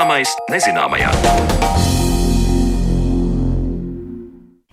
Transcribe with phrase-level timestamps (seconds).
[0.00, 1.10] Zināmais nezināmajā.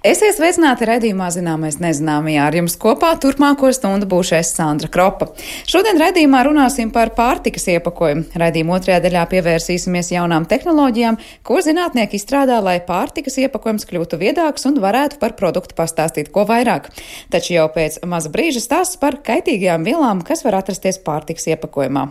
[0.08, 2.46] Esiet sveicināti redzījumā zināmais nezināmajā.
[2.48, 5.26] Ar jums kopā turpmāko stundu būšu es Sandra Kropa.
[5.68, 8.24] Šodien redzījumā runāsim par pārtikas iepakojumu.
[8.40, 14.80] Redzījuma otrajā daļā pievērsīsimies jaunām tehnoloģijām, ko zinātnieki izstrādā, lai pārtikas iepakojums kļūtu viedāks un
[14.86, 16.88] varētu par produktu pastāstīt ko vairāk.
[17.36, 22.06] Taču jau pēc maza brīža stāsts par kaitīgajām vielām, kas var atrasties pārtikas iepakojumā.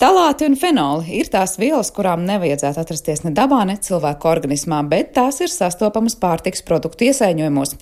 [0.00, 5.10] Ftalāti un fenoli ir tās vielas, kurām nevajadzētu atrasties ne dabā, ne cilvēku organismā, bet
[5.18, 7.74] tās ir sastopamas pārtiks produktu iesaiņojumos.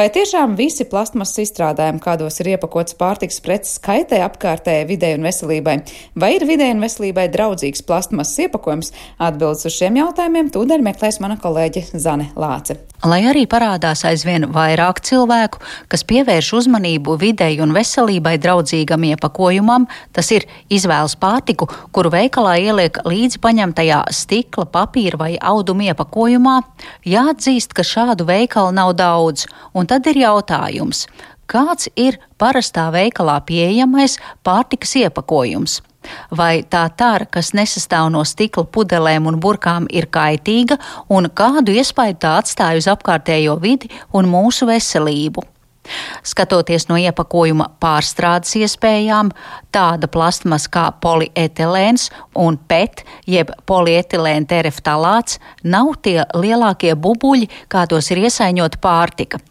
[0.00, 5.76] Vai tiešām visi plastmasas izstrādājumi, kādos ir iepakots pārtiks preces, kaitē apkārtējai videi un veselībai?
[6.16, 8.94] Vai ir videi un veselībai draudzīgs plastmasas iepakojums?
[9.20, 12.80] Atbildes uz šiem jautājumiem tūdaļ meklēs mana kolēģe Zane Lāce.
[13.04, 15.60] Lai arī parādās aizvien vairāk cilvēku,
[15.92, 19.84] kas pievērš uzmanību videi un veselībai draudzīgam iepakojumam,
[20.16, 26.60] tas ir izvēles pārtiku, kuru veikalā ieliek līdzi paņemtajā stikla, papīra vai auduma iepakojumā,
[27.06, 31.06] jāatzīst, ka šādu veikalu nav daudz, un tad ir jautājums,
[31.50, 35.80] kāds ir parastā veikalā pieejamais pārtikas iepakojums?
[36.30, 40.78] Vai tā tara, kas nesastāv no stikla pudelēm un burkām, ir kaitīga
[41.10, 45.42] un kādu iespaidu tā atstāja uz apkārtējo vidi un mūsu veselību?
[46.26, 49.32] Skatoties no iepakojuma pārstrādes iespējām,
[49.74, 58.26] tāda plastmas kā polietilēns un PET, jeb polietilēna tereftalāts, nav tie lielākie bubuļi, kādos ir
[58.26, 59.42] iesaiņota pārtika.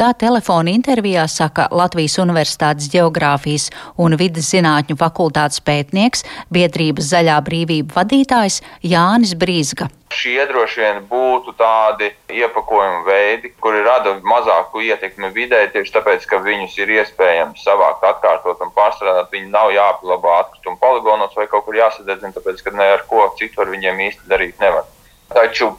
[0.00, 3.70] Tā telefona intervijā saka Latvijas Universitātes Geogrāfijas
[4.00, 9.88] un vidas zinātņu fakultātes pētnieks, biedrības zaļā brīvība vadītājs Jānis Brīzga.
[10.12, 16.40] Šie droši vien būtu tādi iepakojuma veidi, kuri rada mazāku ietekmi vidē, tieši tāpēc, ka
[16.44, 19.30] viņus ir iespējams savākt, atkārtot un pārstrādāt.
[19.32, 23.64] Viņi nav jāapglabā atkrituma poligonos vai kaut kur jāsadedzina, tāpēc, ka ne ar ko citu
[23.64, 24.84] ar viņiem īsti darīt nevar.
[25.32, 25.72] Taču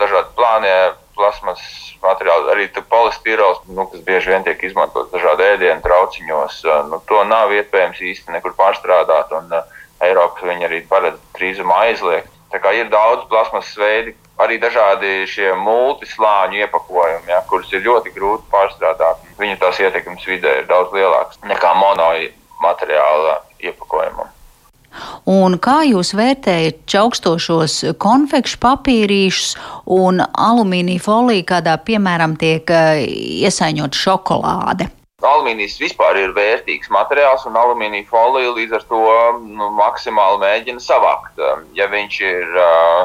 [0.00, 0.76] dažādi plānie
[1.22, 1.62] plasmas
[2.02, 6.58] materiāli, arī polistirols, nu, kas bieži vien tiek izmantots dažādu ēdienu trauciņos.
[6.90, 12.28] Nu, to nav iespējams īsti nekur pārstrādāt, un uh, Eiropa viņi arī paredz drīzumā aizliegt.
[12.52, 18.12] Tā kā ir daudz plasmas veidi, arī dažādi šie multislāņu iepakojumi, ja, kurus ir ļoti
[18.16, 19.22] grūti pārstrādāt.
[19.38, 22.10] Viņu tās ietekmes vidē ir daudz lielākas nekā mono
[22.62, 24.28] materiāla iepakojumam.
[25.30, 29.54] Un kā jūs vērtējat čaukstošos konfekšu papīrīšus
[29.92, 33.04] un alumīnija foliju, kādā piemēram tiek eh,
[33.46, 34.90] iesaņot šokolāde?
[35.22, 39.02] Alumīnijas vispār ir vērtīgs materiāls, un alumīnija folija līdz ar to
[39.46, 41.38] nu, maksimāli mēģina savākt.
[41.78, 43.04] Ja viņš ir uh,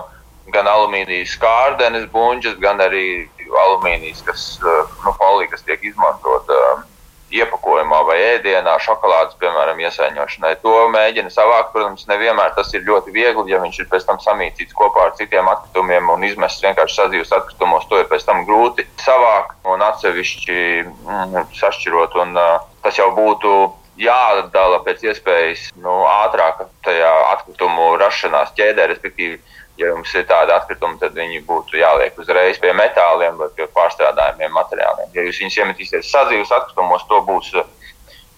[0.53, 3.27] gan alumīnijas kārdenes, buļģis, gan arī
[3.67, 4.23] alumīnijas
[4.63, 6.57] uh, nu, folija, kas tiek izmantota.
[6.57, 6.96] Uh,
[7.33, 10.53] iepakojumā vai ēdienā, šokolādes, piemēram, iesaiņošanai.
[10.63, 11.73] To mēģina savākt.
[11.73, 15.49] Protams, nevienmēr tas ir ļoti viegli, ja viņš ir pēc tam samīcīts kopā ar citiem
[15.51, 17.87] atkritumiem un izmests vienkārši sadzīves atkritumos.
[17.91, 22.15] To ir pēc tam grūti savākt un atsevišķi mm, sašķirot.
[22.23, 23.57] Un, uh, tas jau būtu
[23.97, 29.39] jādala pēc iespējas nu, ātrāk tajā atkritumu rašanās ķēdē, respektīvi
[29.77, 34.53] ja jums ir tādi atkritumi, tad viņi būtu jāliek uzreiz pie metāliem vai pie pārstrādājumiem
[34.57, 35.11] materiāliem.
[35.13, 37.67] Ja jūs viņus iemetīsiet sadzīves atkritumos, to būs uh,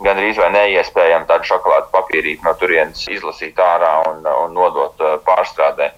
[0.04, 5.92] gandrīz vai neiespējami tādu šokolādu papīrīti no turienes izlasīt ārā un, un nodot uh, pārstrādē.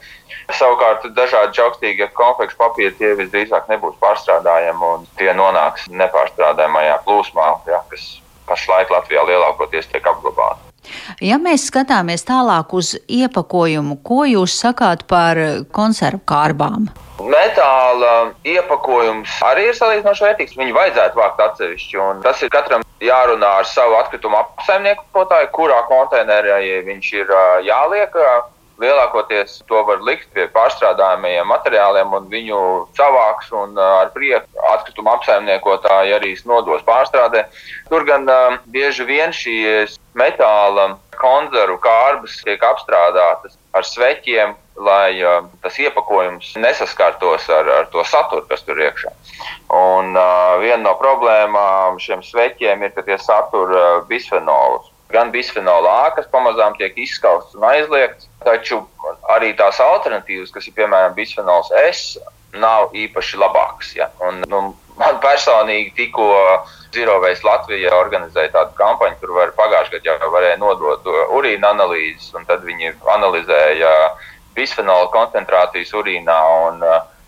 [0.57, 7.84] Savukārt, dažādi čaukstīgie konfekšu papīri tie visdrīzāk nebūs pārstrādājami un tie nonāks nepārstrādājamajā plūsmā, ja,
[7.94, 8.09] kas
[8.50, 10.70] pašlaik Latvijā lielākoties tiek apglabāti.
[11.21, 15.39] Ja mēs skatāmies tālāk uz iepakojumu, ko jūs sakāt par
[15.75, 16.89] konservu kārbām?
[17.21, 20.55] Metāla iepakojums arī ir salīdzinoši vērtīgs.
[20.57, 21.99] Viņu vajadzētu vākt atsevišķi.
[22.25, 27.35] Tas ir katram jārunā ar savu atkritumu apsaimniekotāju, kurā konteinerī viņš ir
[27.67, 28.17] jāliek.
[28.81, 32.61] Lielākoties to var likt pie pārstrādājumiem materiāliem, un viņu
[32.97, 37.45] savāks un ar prieku atkrituma apsaimniekotāji arī nodos pārstrādē.
[37.89, 38.25] Tur gan
[38.73, 47.45] bieži vien šīs metāla konzervu kārbas tiek apstrādātas ar sveķiem, lai uh, tas iepakojums nesaskartos
[47.53, 49.11] ar, ar to saturu, kas tur iekšā.
[49.77, 55.91] Un uh, viena no problēmām šiem sveķiem ir, ka tie satur uh, bisfenolus gan bisfenola
[56.05, 58.82] A, kas pamazām tiek izskausts un aizliegts, taču
[59.34, 62.17] arī tās alternatīvas, kas ir piemēram bisfenols S,
[62.58, 63.93] nav īpaši labākas.
[63.96, 64.09] Ja?
[64.28, 64.61] Un, nu,
[64.99, 66.28] man personīgi tikko
[66.91, 71.08] Zirovēs Latvijā organizēja tādu kampaņu, kur var pagājušajā gadā jau varēja nodot
[71.38, 73.93] urīna analīzes, un tad viņi analizēja
[74.58, 76.40] bisfenola koncentrācijas urīnā.
[76.67, 76.84] Un,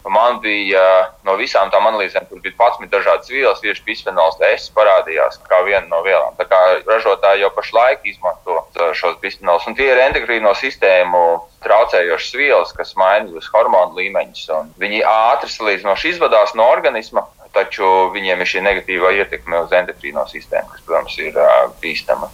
[0.09, 0.81] Man bija
[1.23, 5.85] no visām tām analīzēm, kur bija 11 dažādas vielas, tieši bisfenols S parādījās kā viena
[5.87, 6.35] no vielām.
[6.35, 8.59] Tā kā ražotāji jau pašlaik izmanto
[8.99, 11.23] šos bisfenols, un tie ir endokrīno sistēmu
[11.63, 14.49] traucējošas vielas, kas maina jūs hormonu līmeņus.
[14.83, 17.23] Viņi ātri salīdzinoši izvadās no organisma,
[17.55, 21.37] taču viņiem ir šī negatīvā ietekme uz endokrīno sistēmu, kas, protams, ir
[21.83, 22.31] bīstama.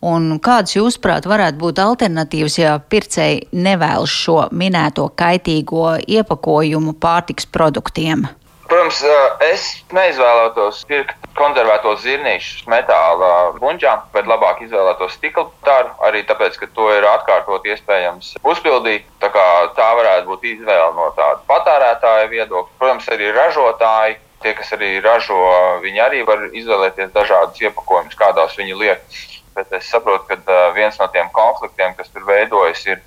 [0.00, 8.24] Un kādas, jūsuprāt, varētu būt alternatīvas, ja pircēji nevēlas šo minēto kaitīgo iepakojumu pārtiks produktiem?
[8.70, 9.00] Protams,
[9.42, 16.68] es neizvēlētos pirkt konservētos zirnīšus metāla buļģām, bet labāk izvēlētos stikla tāru, arī tāpēc, ka
[16.76, 19.08] to ir atkārtot iespējams uzpildīt.
[19.20, 19.28] Tā,
[19.76, 22.78] tā varētu būt izvēle no tāda patērētāja viedokļa.
[22.78, 25.40] Protams, arī ražotāji tie, kas arī ražo,
[25.82, 29.20] viņi arī var izvēlēties dažādus iepakojumus, kādās viņi liek
[29.54, 33.02] bet es saprotu, ka viens no tiem konfliktiem, kas tur veidojas, ir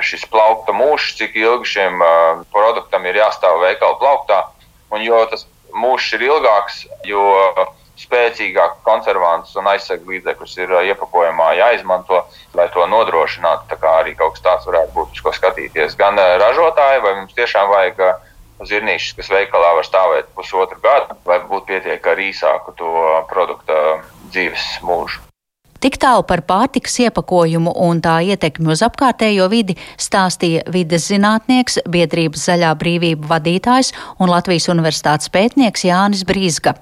[0.00, 2.00] šis plaukta mūžs, cik ilgi šim
[2.52, 4.40] produktam ir jāstāv veikala plauktā.
[4.92, 5.46] Un jo tas
[5.76, 7.22] mūžs ir ilgāks, jo
[8.02, 12.22] spēcīgāk konservants un aizsardzības līdzekļus ir iepakojumā jāizmanto,
[12.56, 13.68] lai to nodrošinātu.
[13.70, 15.96] Tā kā arī kaut kas tāds varētu būt, uz ko skatīties.
[16.00, 18.04] Gan ražotāji, vai mums tiešām vajag
[18.68, 22.94] zirnīšus, kas veikalā var stāvēt pusotru gadu, vai būtu pietiek ar īsāku to
[23.30, 24.00] produkta
[24.30, 25.31] dzīves mūžu.
[25.82, 32.44] Tik tālu par pārtikas iepakojumu un tā ietekmi uz apkārtējo vidi stāstīja vides zinātnieks, biedrības
[32.46, 33.90] zaļā brīvība vadītājs
[34.22, 36.76] un Latvijas universitātes pētnieks Jānis Brīsga.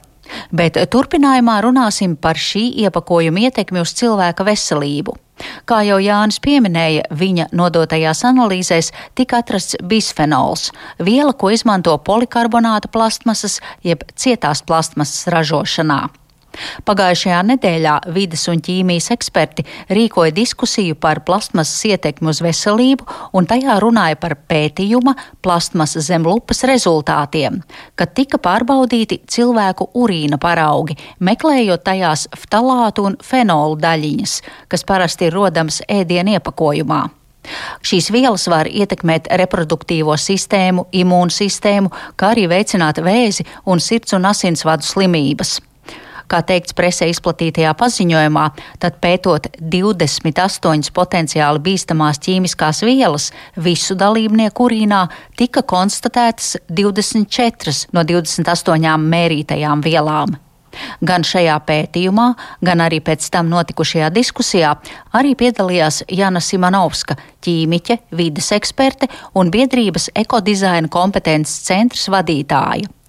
[0.53, 5.17] Bet turpinājumā runāsim par šī iepakojuma ietekmi uz cilvēka veselību.
[5.65, 10.69] Kā jau Jānis pieminēja, viņa nodotajās analīzēs tika atrasts bisfenols,
[11.01, 16.03] viela, ko izmanto polikarbonāta plastmasas jeb cietās plastmasas ražošanā.
[16.87, 23.07] Pagājušajā nedēļā vides un ķīmijas eksperti rīkoja diskusiju par plastmasas ietekmi uz veselību
[23.39, 25.15] un tajā runāja par pētījuma
[25.45, 27.61] plastmasas zem lupas rezultātiem,
[27.95, 34.37] kad tika pārbaudīti cilvēku urīna paraugi, meklējot tajās ftalātu un fenolu daļiņas,
[34.69, 37.07] kas parasti ir rodams ēdienu iepakojumā.
[37.87, 44.87] Šīs vielas var ietekmēt reproduktīvo sistēmu, imūnsistēmu, kā arī veicināt vēzi un sirds un asinsvadu
[44.87, 45.59] slimības.
[46.31, 48.45] Kā teikts presē izplatītajā paziņojumā,
[48.83, 55.01] tad pētot 28 potenciāli bīstamās ķīmiskās vielas visu dalībnieku urīnā,
[55.41, 60.39] tika konstatētas 24 no 28 mērītajām vielām.
[61.03, 62.29] Gan šajā pētījumā,
[62.63, 64.77] gan arī pēc tam notikušajā diskusijā
[65.19, 73.00] arī piedalījās Jana Simonovska, ķīmiķe, vides eksperte un biedrības ekodizaina kompetences centrs vadītāja.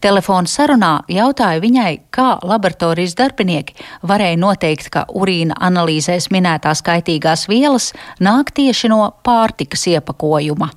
[0.00, 3.76] Telefona sarunā jautāju viņai, kā laboratorijas darbinieki
[4.06, 10.70] varēja noteikt, ka urīna analīzēs minētās kaitīgās vielas nāk tieši no pārtikas iepakojuma.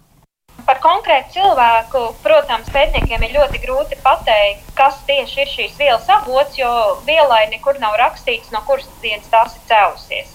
[0.63, 6.56] Par konkrētu cilvēku, protams, pētniekiem ir ļoti grūti pateikt, kas tieši ir šīs vielas avots,
[6.56, 6.69] jo
[7.07, 10.31] vielai nekur nav rakstīts, no kuras dienas tās ir cēlusies.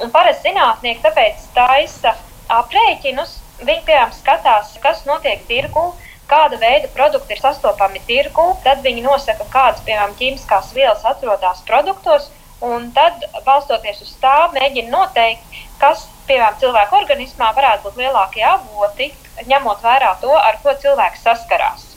[0.00, 2.14] Un parasti zinātnieki tāpēc taisa
[2.48, 3.36] aprēķinus.
[3.58, 5.88] Viņi, piemēram, skatās, kas notiek tirgū,
[6.28, 12.30] kāda veida produkti ir sastopami tirgū, tad viņi nosaka, kādas, piemēram, ķīmiskās vielas atrodas produktos,
[12.64, 19.12] un tad, balstoties uz tā, mēģina noteikt, kas, piemēram, cilvēka organismā varētu būt lielākie avoti,
[19.48, 21.87] ņemot vērā to, ar ko cilvēks saskarās.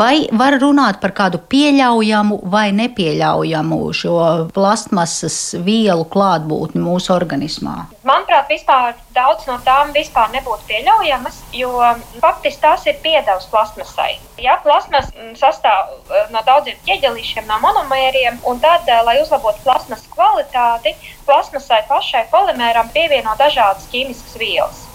[0.00, 4.14] Vai var runāt par kādu pieļaujamu vai nepieļaujamu šo
[4.56, 7.74] plastmasas vielu klātbūtni mūsu organismā?
[8.08, 11.74] Manuprāt, vispār daudz no tām vispār nebūtu pieļaujamas, jo
[12.22, 14.14] faktiski tās ir piedevs plastmasai.
[14.40, 20.08] Ja plasmas sastāv eh, no daudziem ķieģelīšiem, no monomēriem, un tad, eh, lai uzlabotu plasmas
[20.14, 20.96] kvalitāti,
[21.28, 24.86] plasmasai pašai polimēram pievieno dažādas ķīmiskas vielas.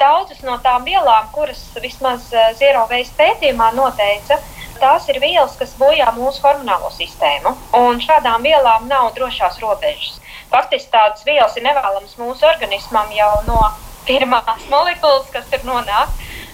[0.00, 4.38] Daudzas no tām vielām, kuras vismaz eh, Zero Waste pētījumā noteica,
[4.80, 7.54] tās ir vielas, kas bojā mūsu hormonālo sistēmu.
[7.78, 10.18] Un šādām vielām nav drošās robežas.
[10.52, 13.60] Faktiski tādas vielas ir nevēlamas mūsu organismam jau no
[14.08, 16.10] pirmās molekulas, kas tur nonāk.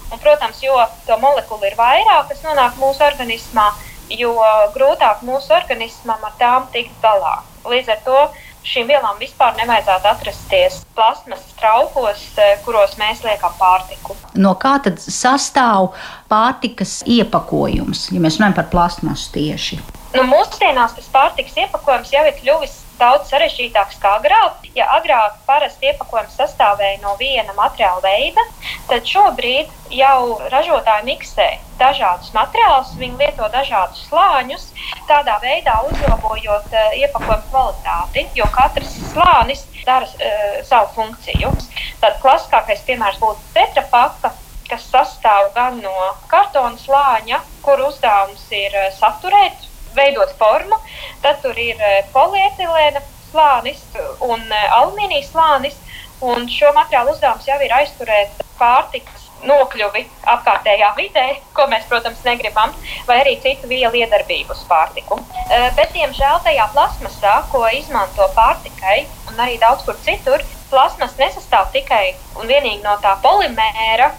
[0.09, 0.76] Un, protams, jo
[1.07, 3.66] to molekulu ir vairāk, kas nonāk mūsu organismā,
[4.09, 4.35] jo
[4.76, 7.38] grūtāk mūsu organismam ar tām tikt galā.
[7.68, 8.21] Līdz ar to
[8.67, 14.17] šīm vielām vispār nevajadzētu atrasties plasmas traukos, e, kuros mēs liekam pārtiku.
[14.35, 15.93] No kā tad sastāv
[16.31, 19.81] pārtikas iepakojums, ja mēs runājam par plasmasu tieši?
[20.17, 24.67] Nu, mūsdienās tas pārtikas iepakojums jau ir kļuvis daudz sarežģītāks kā agrāk.
[24.77, 28.45] Ja agrāk parasti iepakojums sastāvēja no viena materiāla veida,
[28.91, 31.49] tad šobrīd jau ražotāji miksē
[31.79, 34.67] dažādus materiālus, viņi lieto dažādus slāņus,
[35.09, 41.55] tādā veidā uzlabojot uh, iepakojumu kvalitāti, jo katrs slānis dara uh, savu funkciju.
[42.03, 44.35] Tad klasiskākais piemērs būtu tetrapaka
[44.69, 45.95] kas sastāv gan no
[46.29, 49.65] kartona slāņa, kur uzdevums ir saturēt,
[49.97, 50.77] veidot formu,
[51.25, 51.81] tad tur ir
[52.12, 53.81] polietilēna slānis
[54.25, 55.79] un alumīnija slānis.
[56.19, 60.04] Un šo materiālu uzdevums jau ir aizturēt pārtikas nokļuvi
[60.35, 62.75] apkārtējā vidē, ko mēs, protams, negribam,
[63.07, 65.21] vai arī citu vielu iedarbību uz pārtiku.
[65.49, 71.71] Eh, bet, diemžēl, tajā plasmasā, ko izmanto pārtikai, un arī daudz kur citur, plasmas nesastāv
[71.73, 74.11] tikai un vienīgi no tā polimēra,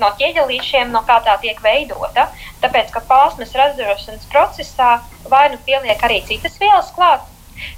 [0.00, 2.28] no ķieģelīšiem, no kā tā tiek veidota.
[2.60, 4.90] Tāpēc, ka plasmas ražošanas procesā
[5.30, 7.24] vai nu pieliek arī citas vielas klāt,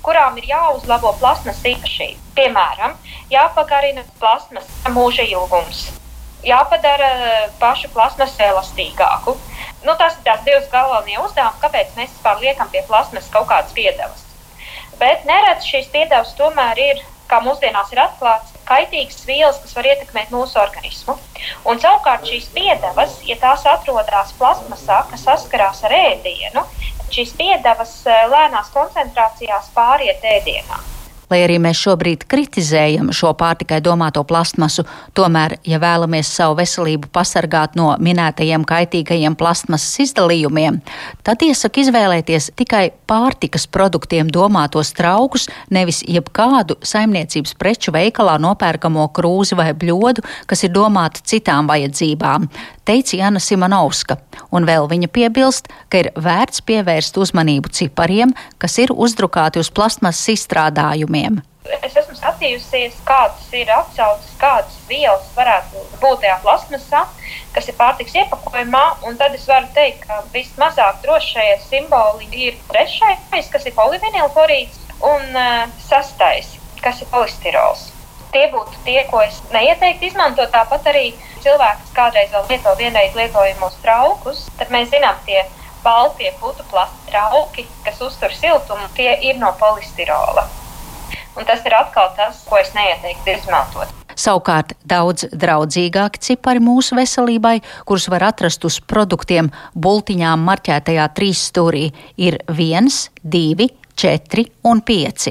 [0.03, 2.19] kurām ir jāuzlabo plasmas īpašība.
[2.39, 2.99] Piemēram,
[3.31, 5.89] jāpagarina plasmas mūža ilgums,
[6.47, 7.11] jāpadara
[7.59, 9.37] pašu plasmasu elastīgāku.
[9.85, 13.75] Nu, tas ir tās divas galvenie uzdevumi, kāpēc mēs vispār liekam pie plasmas kaut kādas
[13.77, 14.25] piedevas.
[14.99, 20.33] Bet neredz šīs piedevas tomēr ir, kā mūsdienās ir atklāts, kaitīgas vielas, kas var ietekmēt
[20.35, 21.17] mūsu organismu.
[21.69, 26.65] Un savukārt šīs piedevas, ja tās atrodas plasmasā, kas saskarās ar ēdienu,
[27.15, 30.98] šīs piedevas eh, lēnās koncentrācijās pāriet ēdienā.
[31.29, 34.85] Lai arī mēs šobrīd kritizējam šo pārtikai domāto plastmasu,
[35.19, 40.81] tomēr, ja vēlamies savu veselību pasargāt no minētajiem kaitīgajiem plastmasas izdalījumiem,
[41.27, 49.59] tad iesaka izvēlēties tikai pārtikas produktiem domātos traukus, nevis jebkādu saimniecības preču veikalā nopērkamo krūzi
[49.59, 52.49] vai bļodu, kas ir domāta citām vajadzībām
[52.89, 54.17] teica Jana Simonovska,
[54.55, 60.33] un vēl viņa piebilst, ka ir vērts pievērst uzmanību cipariem, kas ir uzdrukāti uz plastmasas
[60.37, 61.43] izstrādājumiem.
[61.85, 67.03] Es esmu skatījusies, kādas ir atsauces, kādas vielas varētu būt tajā plasmasā,
[67.53, 68.85] kas ir pārtiks iepakojumā.
[69.21, 74.81] Tad es varu teikt, ka vismazāk drošie simboli ir trešais, kas ir polivinilklorīds,
[75.13, 77.91] un uh, sastais, kas ir polistirols.
[78.33, 80.51] Tie būtu tie, ko es neieteiktu izmantot.
[80.53, 81.13] Tāpat arī
[81.45, 85.45] cilvēki, kas kādreiz vēl lieto vienreiz lietojamos traukus, tad mēs zinām, tie
[85.85, 90.45] baltie putu plasta trauki, kas uztur siltumu, tie ir no polistirola.
[91.39, 93.95] Un tas ir atkal tas, ko es neieteiktu izmantot.
[94.19, 101.85] Savukārt daudz draudzīgāki cipari mūsu veselībai, kurus var atrast uz produktiem bultiņām marķētajā trīs stūrī,
[102.19, 102.91] ir 1,
[103.23, 103.69] 2,
[104.03, 105.31] 4 un 5.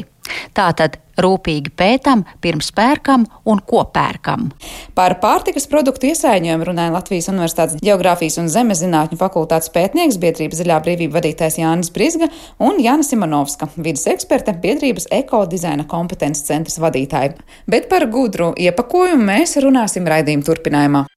[0.56, 4.50] Tātad rūpīgi pētam, pirms pērkam un ko pērkam.
[4.98, 10.80] Par pārtikas produktu iesaiņojumu runāja Latvijas Universitātes Geogrāfijas un Zemes zinātņu fakultātes pētnieks, biedrības zaļā
[10.86, 12.30] brīvība vadītājs Jānis Brizga
[12.64, 17.36] un Jāna Simonovska, vidas eksperte, biedrības ekodizaina kompetences centras vadītāja.
[17.68, 21.08] Bet par gudru iepakojumu mēs runāsim raidījuma turpinājumā.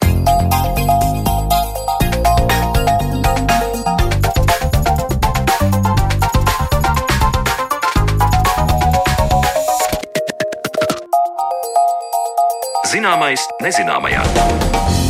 [12.90, 15.09] Zināmais nezināmajā.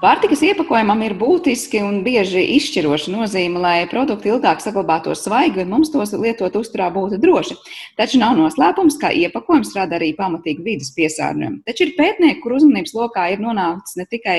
[0.00, 5.90] Pārtikas iepakojumam ir būtiski un bieži izšķiroša nozīme, lai produkti ilgāk saglabātos svaigi un mums
[5.92, 7.58] tos lietot uzturā būtu droši.
[7.98, 11.60] Taču nav noslēpums, ka iepakojums rada arī pamatīgi vidas piesārņojumu.
[11.68, 14.38] Taču ir pētnieki, kur uzmanības lokā ir nonācis ne tikai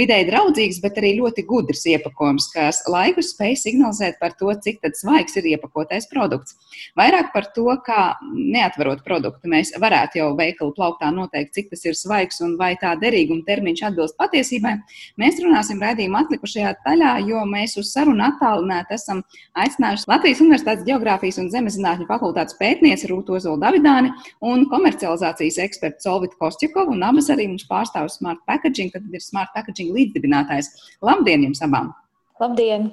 [0.00, 5.38] vidēji draudzīgs, bet arī ļoti gudrs iepakojums, kas laikus spēj signalizēt par to, cik svaigs
[5.38, 6.58] ir iepakotais produkts.
[6.98, 11.94] Vairāk par to, kā neatverot produktu, mēs varētu jau veikalu plauktā noteikt, cik tas ir
[11.94, 14.76] svaigs un vai tā derīguma termiņš atbilst patiesībai.
[15.20, 19.22] Mēs runāsim raidījuma atlikušajā daļā, jo mēs uz sarunu attālināti esam
[19.62, 24.12] aicinājuši Latvijas Universitātes Geogrāfijas un Zemezinātņu fakultātes pētnieci Rūtu Ozolu Davidāni
[24.44, 29.54] un komercializācijas ekspertu Solvitu Kostjukovu, un abas arī mums pārstāv Smart Packaging, tad ir Smart
[29.56, 30.72] Packaging līdzdibinātājs.
[31.04, 31.92] Labdien jums abām!
[32.40, 32.90] Labdien!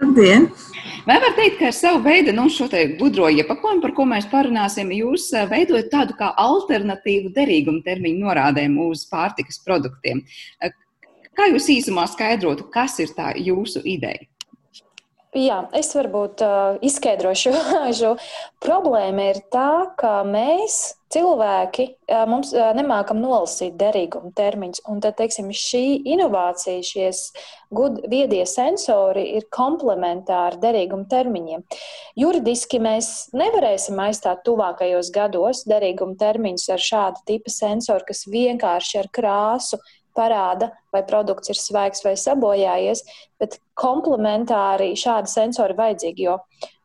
[0.00, 0.50] Labdien!
[1.06, 2.66] Vai var teikt, ka ar savu veidu nu, šo
[3.00, 8.76] gudro iepakojumu, par ko mēs parunāsim, jūs eh, veidojat tādu kā alternatīvu derīguma termiņu norādēm
[8.84, 10.20] uz pārtikas produktiem?
[11.36, 14.24] Kā jūs īsumā skaidrotu, kas ir tā jūsu ideja?
[15.36, 17.50] Jā, es varbūt uh, izskaidrošu
[17.98, 18.14] šo
[18.64, 19.26] problēmu.
[19.34, 24.80] Ir tā, ka mēs, cilvēki, uh, mums uh, nemākam nolasīt derīguma termiņus.
[24.88, 25.82] Un tad, teiksim, šī
[26.14, 27.20] inovācija, šies
[27.74, 31.66] gud, viedie sensori ir komplementāri derīguma termiņiem.
[32.16, 39.12] Juridiski mēs nevarēsim aizstāt tuvākajos gados derīguma termiņus ar šādu tipu sensoru, kas vienkārši ar
[39.12, 39.82] krāsu
[40.16, 43.04] parāda, vai produkts ir svaigs vai sabojājies,
[43.40, 46.38] bet komplementāri šādi sensori vajadzīgi, jo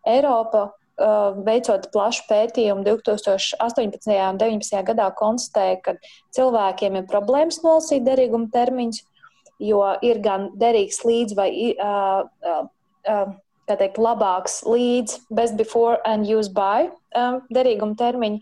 [0.08, 0.68] Eiropa
[1.02, 3.86] uh, veicot plašu pētījumu 2018.
[3.86, 3.94] un
[4.42, 4.82] 2019.
[4.92, 5.96] gadā konstatēja, ka
[6.36, 9.04] cilvēkiem ir problēmas nolasīt derīguma termiņus,
[9.62, 12.68] jo ir gan derīgs līdz vai uh, uh,
[13.08, 13.34] uh,
[13.72, 18.42] teikt, labāks līdz best before and use by uh, derīguma termiņu.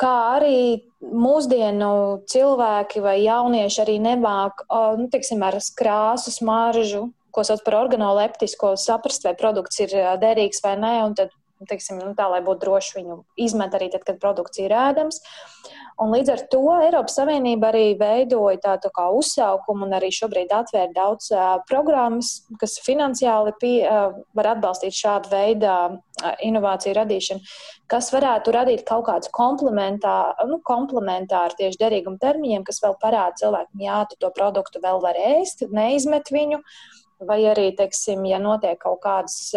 [0.00, 1.92] Kā arī mūsdienu
[2.28, 4.64] cilvēki vai jaunieši arī nemāk
[4.98, 10.74] nu, tiksim, ar krāsu, smaržu, ko sauc par organoleptisko, saprast, vai produkts ir derīgs vai
[10.80, 11.34] nē, tad,
[11.70, 15.22] teiksim, nu, tā, lai būtu droši viņu izmet arī tad, kad produkts ir ēdams.
[16.00, 20.52] Un līdz ar to Eiropas Savienība arī veidoja tādu tā kā uzsaukumu un arī šobrīd
[20.56, 22.30] atvēr daudz uh, programmas,
[22.60, 25.98] kas finansiāli pie, uh, var atbalstīt šādu veidu uh,
[26.46, 27.44] inovāciju radīšanu,
[27.92, 33.84] kas varētu radīt kaut kādus komplementāru, nu, komplementāru tieši derīguma termiņiem, kas vēl parāda cilvēkam,
[33.84, 36.62] jā, tu to produktu vēl var ēst, neizmet viņu.
[36.64, 39.50] Uh, Vai arī, teiksim, ja notiek kaut kādas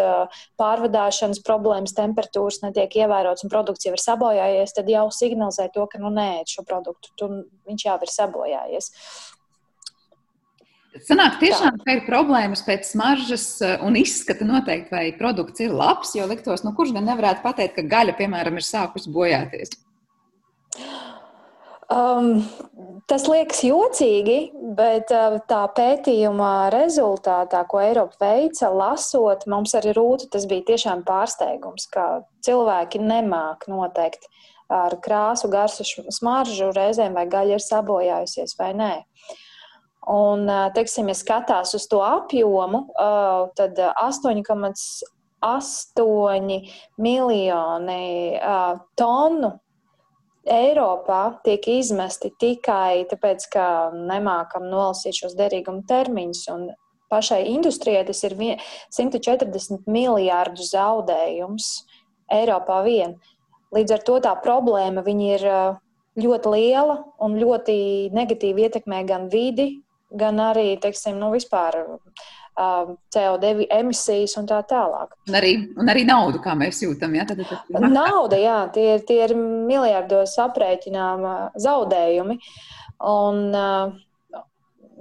[0.59, 6.01] pārvadāšanas problēmas, temperatūras netiek ievērotas un produkts jau ir sabojājies, tad jau signalizē to, ka
[6.03, 7.29] nu nē, šo produktu tu,
[7.69, 8.91] viņš jau ir sabojājies.
[11.07, 13.47] Sanāk, tiešām tā ir problēmas pēc smaržas
[13.81, 17.87] un izskata noteikti, vai produkts ir labs, jo liktos, nu kurš gan nevarētu pateikt, ka
[17.95, 19.73] gaļa, piemēram, ir sākusi bojāties.
[21.93, 22.43] Um,
[23.09, 24.37] tas liekas jocīgi,
[24.77, 25.11] bet
[25.49, 32.03] tā pētījuma rezultātā, ko Eiropa veica, lasot, mums arī rūta, tas bija tiešām pārsteigums, ka
[32.45, 34.23] cilvēki nemāk noteikt
[34.73, 35.83] ar krāsu, garsu,
[36.13, 38.93] smaržu reizēm, vai gaļa ir sabojājusies vai nē.
[40.11, 40.39] Un,
[40.75, 42.79] teiksim, ja skatās uz to apjomu,
[43.55, 46.57] tad 8,8
[46.99, 48.39] miljoni
[48.99, 49.49] tonu
[50.43, 56.47] Eiropā tiek izmesti tikai tāpēc, ka nemākam nolasīt šos derīguma termiņus.
[57.13, 61.69] Pašai industrijai tas ir 140 miljārdu zaudējums
[62.33, 63.15] Eiropā vien.
[63.73, 65.47] Līdz ar to tā problēma ir
[66.19, 67.75] ļoti liela un ļoti
[68.13, 69.81] negatīvi ietekmē gan vidi,
[70.11, 71.79] gan arī teiksim, nu, vispār
[72.53, 75.15] Um, CO2 emisijas un tā tālāk.
[75.25, 77.15] Un arī, un arī naudu, kā mēs jūtam.
[77.17, 77.25] Ja?
[77.25, 82.37] Tad, tad Nauda, jā, tie, ir, tie ir miljardos aprēķināma zaudējumi.
[83.09, 84.45] Un, uh,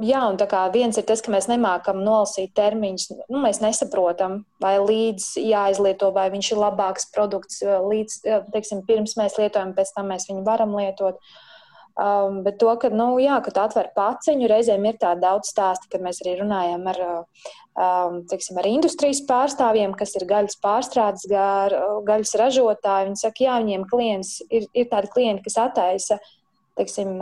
[0.01, 4.47] jā, un tā kā viens ir tas, ka mēs nemākam nolasīt termiņus, nu, mēs nesaprotam,
[4.65, 8.21] vai līdz jāizlieto, vai viņš ir labāks produkts, līdz,
[8.57, 11.21] teiksim, pirms mēs lietojam, pēc tam mēs viņu varam lietot.
[11.21, 11.52] Uh,
[11.93, 16.01] Um, bet to, ka, nu, jā, kad atver paciņu, reizēm ir tāda daudz stāstu, kad
[16.01, 17.01] mēs arī runājam ar,
[17.77, 21.75] um, teiksim, ar industrijas pārstāvjiem, kas ir gaļas pārstrādes, gar,
[22.09, 23.11] gaļas ražotāji.
[23.11, 26.17] Viņi saka, jā, viņiem klients, ir, ir tādi klienti, kas attaisa,
[26.81, 27.19] teiksim,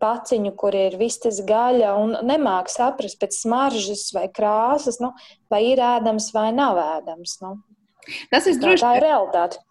[0.00, 5.14] paciņu, kur ir vistas gaļa un nemāk saprast pēc smaržas vai krāsas, nu,
[5.52, 7.38] vai ir ēdams vai nav ēdams.
[7.44, 7.56] Nu.
[8.32, 8.84] Tas ir droši.
[8.84, 9.64] Tā ir realitāte.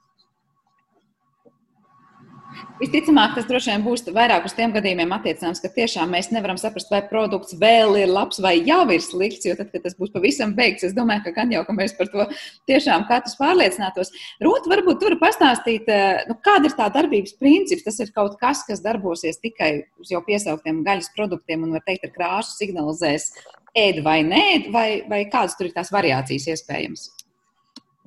[2.79, 6.89] Visticamāk, tas droši vien būs vairāk uz tiem gadījumiem attiecināms, ka tiešām mēs nevaram saprast,
[6.93, 9.45] vai produkts vēl ir labs vai jau ir slikts.
[9.45, 12.09] Jo tad, kad tas būs pavisam beigts, es domāju, ka gan jau ka mēs par
[12.13, 12.25] to
[12.71, 14.13] tiešām katrs pārliecinātos.
[14.41, 17.85] Rūt, varbūt tur pastāstīt, eh, nu, kāda ir tā darbības princips.
[17.85, 22.07] Tas ir kaut kas, kas darbosies tikai uz jau piesauktiem gaļas produktiem un, var teikt,
[22.07, 23.33] ar krāsu signalizēs
[23.77, 27.09] ēd vai nē, vai, vai kādas tur ir tās variācijas iespējams.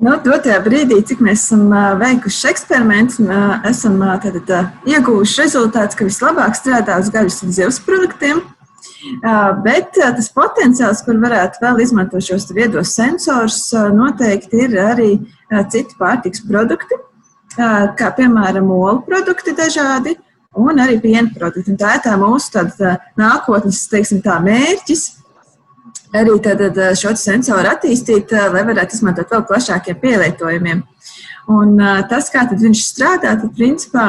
[0.03, 1.69] Nu, dotajā brīdī, cik mēs esam
[2.01, 3.21] veikuši eksperimentus,
[3.69, 4.51] esam tātad,
[4.91, 8.41] ieguvuši rezultātus, ka vislabāk strādā uz gaļas un zivs produktiem.
[9.62, 13.61] Bet tas potenciāls, kur varētu vēl izmantot šos viedos sensorus,
[13.95, 15.09] noteikti ir arī
[15.71, 16.99] citi pārtiks produkti,
[17.55, 20.17] kā piemēram olu produkti dažādi
[20.59, 21.71] un arī piena produkti.
[21.71, 25.12] Un tā ir tā mūsu tāda, nākotnes teiksim, tā mērķis
[26.12, 30.83] arī tātad, šo sensoru attīstīt, lai varētu izmantot vēl plašākiem pielietojumiem.
[31.52, 34.07] Un tas, kā viņš strādā, tad principā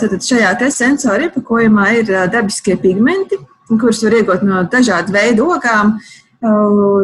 [0.00, 3.36] tad šajā sensoru iepakojumā ir dabiskie pigmenti,
[3.70, 5.98] kurus var iegūt no dažādu veidu ogām,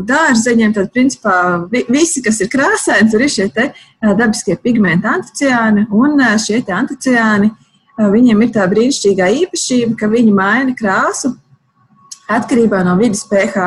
[0.08, 0.72] dārzeņiem.
[0.74, 1.36] Tad, principā,
[1.70, 3.50] visi, kas ir krāsaini, tur ir šie
[4.02, 7.52] dabiskie pigmenti, anticiāni, un šie anticiāni,
[8.00, 11.36] viņiem ir tā brīnišķīgā īpašība, ka viņi maina krāsu
[12.28, 13.66] atkarībā no vidas pH.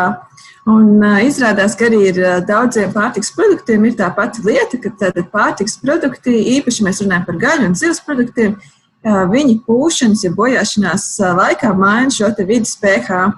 [0.70, 5.32] Un, uh, izrādās, ka arī ir daudziem pārtiks produktiem ir tā pati lieta, ka tātad
[5.34, 11.08] pārtiks produkti, īpaši mēs runājam par gaļu un zivs produktiem, uh, viņi pūšanas, ja bojāšanās
[11.24, 13.30] uh, laikā maina šo vidas pH.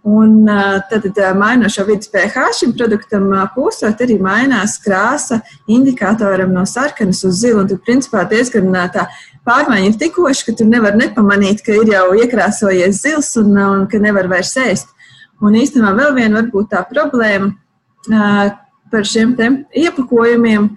[0.00, 0.46] Un
[0.88, 1.04] tad,
[1.36, 7.66] mainot šo vidas pH šim produktam, pūstot, arī mainās krāsa indikatoram no sarkanas uz zilu.
[7.68, 9.04] Tur, principā, diezgan tā
[9.48, 14.00] pārmaiņa ir tikoša, ka tur nevar nepamanīt, ka ir jau iekrāsojies zils un, un ka
[14.02, 14.92] nevar vairs ēst.
[15.40, 17.54] Un īstenībā vēl viena varbūt tā problēma
[18.90, 19.34] par šiem
[19.76, 20.68] iepakojumiem.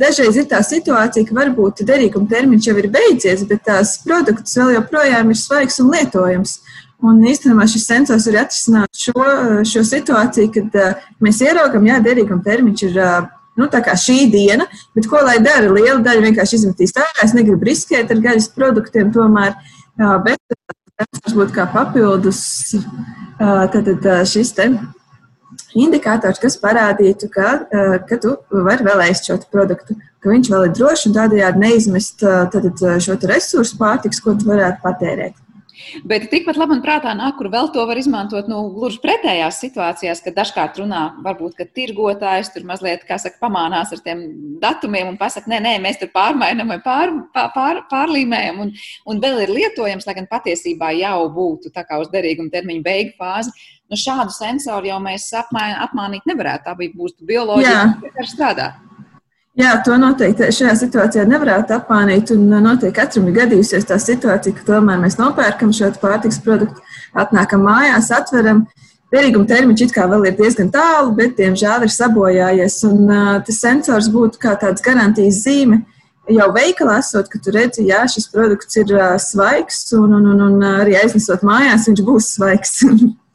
[0.00, 4.76] Dažreiz ir tā situācija, ka varbūt derīguma termiņš jau ir beidzies, bet tās produkts vēl
[4.78, 6.56] joprojām ir svaigs un lietojams.
[7.00, 9.14] Un īstenībā šis sensors arī atrisināt šo,
[9.64, 12.98] šo situāciju, kad uh, mēs ieraugam, jā, derīguma termiņš ir
[13.58, 13.68] nu,
[14.04, 15.70] šī diena, bet ko lai dara?
[15.72, 17.24] Liela daļa vienkārši izmetīs ārā.
[17.24, 19.56] Es negribu riskēt ar gaļas produktiem, tomēr,
[20.24, 20.40] bet
[21.00, 22.40] tas būtu kā papildus
[23.40, 24.70] tātad, šis te
[25.78, 27.52] indikators, kas parādītu, ka,
[28.08, 32.24] ka tu vari vēl ēst šo produktu, ka viņš vēl ir drošs un tādējādi neizmest
[32.24, 35.36] tātad, šo resursu pārtiks, ko tu varētu patērēt.
[36.06, 40.22] Bet tikpat labi man prātā nāk, kur vēl to var izmantot nu, gluži pretējās situācijās,
[40.24, 44.22] kad dažkārt runā, varbūt, ka tirgotājs tur mazliet, kā saka, pamānās ar tiem
[44.62, 48.74] datumiem un pasaka, nē, nē, mēs tur pārmainām vai pār, pār, pārlīmējam un,
[49.10, 53.16] un vēl ir lietojams, lai gan patiesībā jau būtu tā kā uz derīguma termiņa beigu
[53.20, 53.54] fāzi.
[53.90, 56.68] Nu, šādu sensoru jau mēs apmain, apmānīt nevarētu.
[56.68, 58.70] Tā bija būtu bioloģija, kas strādā.
[59.60, 62.30] Jā, to noteikti šajā situācijā nevarētu apmānīt.
[62.32, 66.80] Noteikti katram ir gadījusies tā situācija, ka tomēr mēs nopērkam šo pārtiks produktu,
[67.18, 68.64] atnākam mājās, atveram.
[69.10, 72.76] Derīguma termiņš it kā vēl ir diezgan tālu, bet, diemžēl, ir sabojājies.
[72.86, 75.82] Un, uh, tas sensors būtu kā tāds garantijas zīme
[76.30, 80.44] jau veikalā esot, ka tu redzi, jā, šis produkts ir uh, svaigs, un, un, un,
[80.46, 82.78] un arī aiznesot mājās, viņš būs svaigs.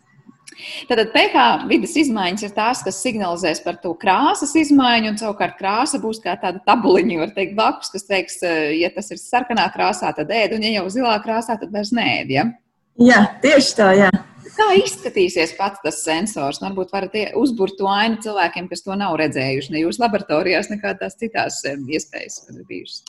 [0.90, 6.00] Tātad pH vidas izmaiņas ir tās, kas signalizēs par to krāsas izmaiņu, un savukārt krāsa
[6.04, 10.14] būs kā tāda tabuliņa, var teikt, blakus, kas teiks, eh, ja tas ir sarkanā krāsā,
[10.16, 12.32] tad ēd, un ja jau zilā krāsā, tad vairs nēd.
[12.34, 12.46] Ja?
[13.02, 14.12] Jā, tieši tā, jā.
[14.56, 16.62] Kā izskatīsies pats tas sensors?
[16.64, 21.20] Varbūt varat uzbūrt to ainu cilvēkiem, kas to nav redzējuši, ne jūsu laboratorijās, nekā tās
[21.20, 23.04] citās eh, iespējas, kas ir bijušas.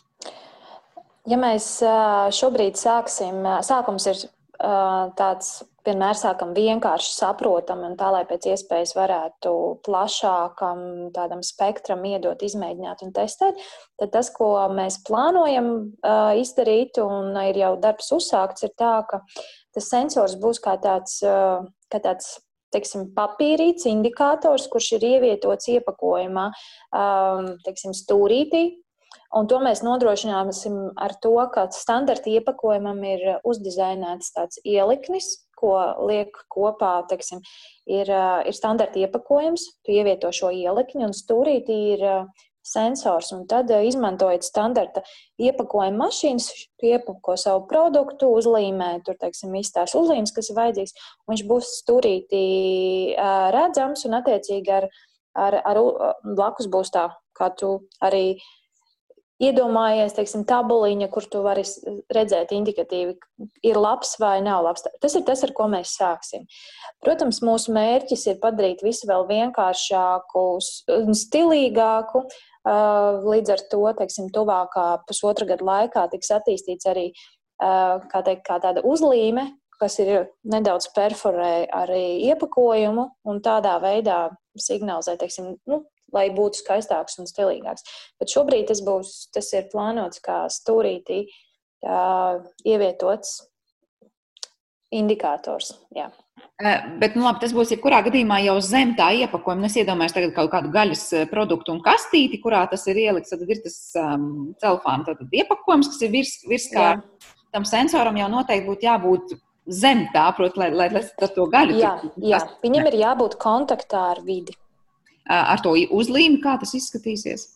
[1.27, 8.22] Ja mēs eh, šobrīd sāksim, sākums ir tāds vienmēr sākam vienkārši saprotam, un tā, lai
[8.29, 9.53] pēc iespējas varētu
[9.87, 10.81] plašākam
[11.16, 13.61] tādam spektram iedot, izmēģināt un testēt,
[14.01, 19.22] tad tas, ko mēs plānojam uh, izdarīt, un ir jau darbs uzsākts, ir tā, ka
[19.77, 22.37] tas sensors būs kā tāds, uh, kā tāds
[22.75, 26.51] teiksim, papīrīts indikators, kurš ir ievietots iepakojumā,
[26.99, 28.66] um, teiksim, stūrītī,
[29.37, 35.75] Un to mēs nodrošināsim ar to, ka standarta iepakojumam ir uzdizainēts tāds ieliknis, ko
[36.09, 37.40] liek kopā, teiksim,
[37.88, 42.05] ir, ir standarta iepakojums, tu ievieto šo ielikni un stūrītī ir
[42.66, 43.31] sensors.
[43.37, 45.03] Un tad, izmantojot standarta
[45.42, 46.49] iepakojuma mašīnas,
[46.83, 50.97] iepako savu produktu, uzlīmē tur, teiksim, tās uzlīmes, kas ir vajadzīgs,
[51.31, 52.45] viņš būs stūrītī
[53.55, 54.90] redzams un attiecīgi ar,
[55.38, 55.83] ar, ar
[56.27, 58.38] blakus būs tā, kā tu arī
[59.42, 61.64] iedomājies, teiksim, tabuliņa, kur tu vari
[62.12, 63.16] redzēt indikatīvi,
[63.68, 64.87] ir labs vai nav labs.
[65.03, 66.46] Tas ir tas, ar ko mēs sāksim.
[67.05, 70.46] Protams, mūsu mērķis ir padarīt visu vēl vienkāršāku
[71.03, 72.25] un stilīgāku.
[73.27, 77.11] Līdz ar to, teiksim, tuvākā pusotra gada laikā tiks attīstīts arī
[77.61, 85.18] kā, teikt, kā tāda uzlīme, kas ir nedaudz perforē arī iepakojumu un tādā veidā signalizē,
[85.20, 85.83] teiksim, nu,
[86.14, 87.87] lai būtu skaistāks un stilīgāks.
[88.21, 93.40] Bet šobrīd tas, būs, tas ir plānots kā stūrītī uh, ievietots
[94.95, 95.75] indikators.
[95.97, 96.11] Jā.
[96.57, 99.69] Bet, nu, labi, tas būs jebkurā gadījumā jau zem tā iepakojuma.
[99.69, 103.33] Es iedomājos, tagad kaut kādu gaļas produktu un kastīti, kurā tas ir ielikts.
[103.33, 104.29] Tad ir tas um,
[104.62, 107.33] celofāna iepakojums, kas ir virs, virs kā Jā.
[107.57, 109.35] tam sensoram jau noteikti būtu jābūt
[109.66, 111.03] zem tā, prot, lai, lai, lai
[111.35, 111.81] to gaļu.
[111.81, 112.40] Jā, jā.
[112.62, 114.57] viņam ir jābūt kontaktā ar vidi
[115.29, 117.49] ar to uzlīmi, kā tas izskatīsies?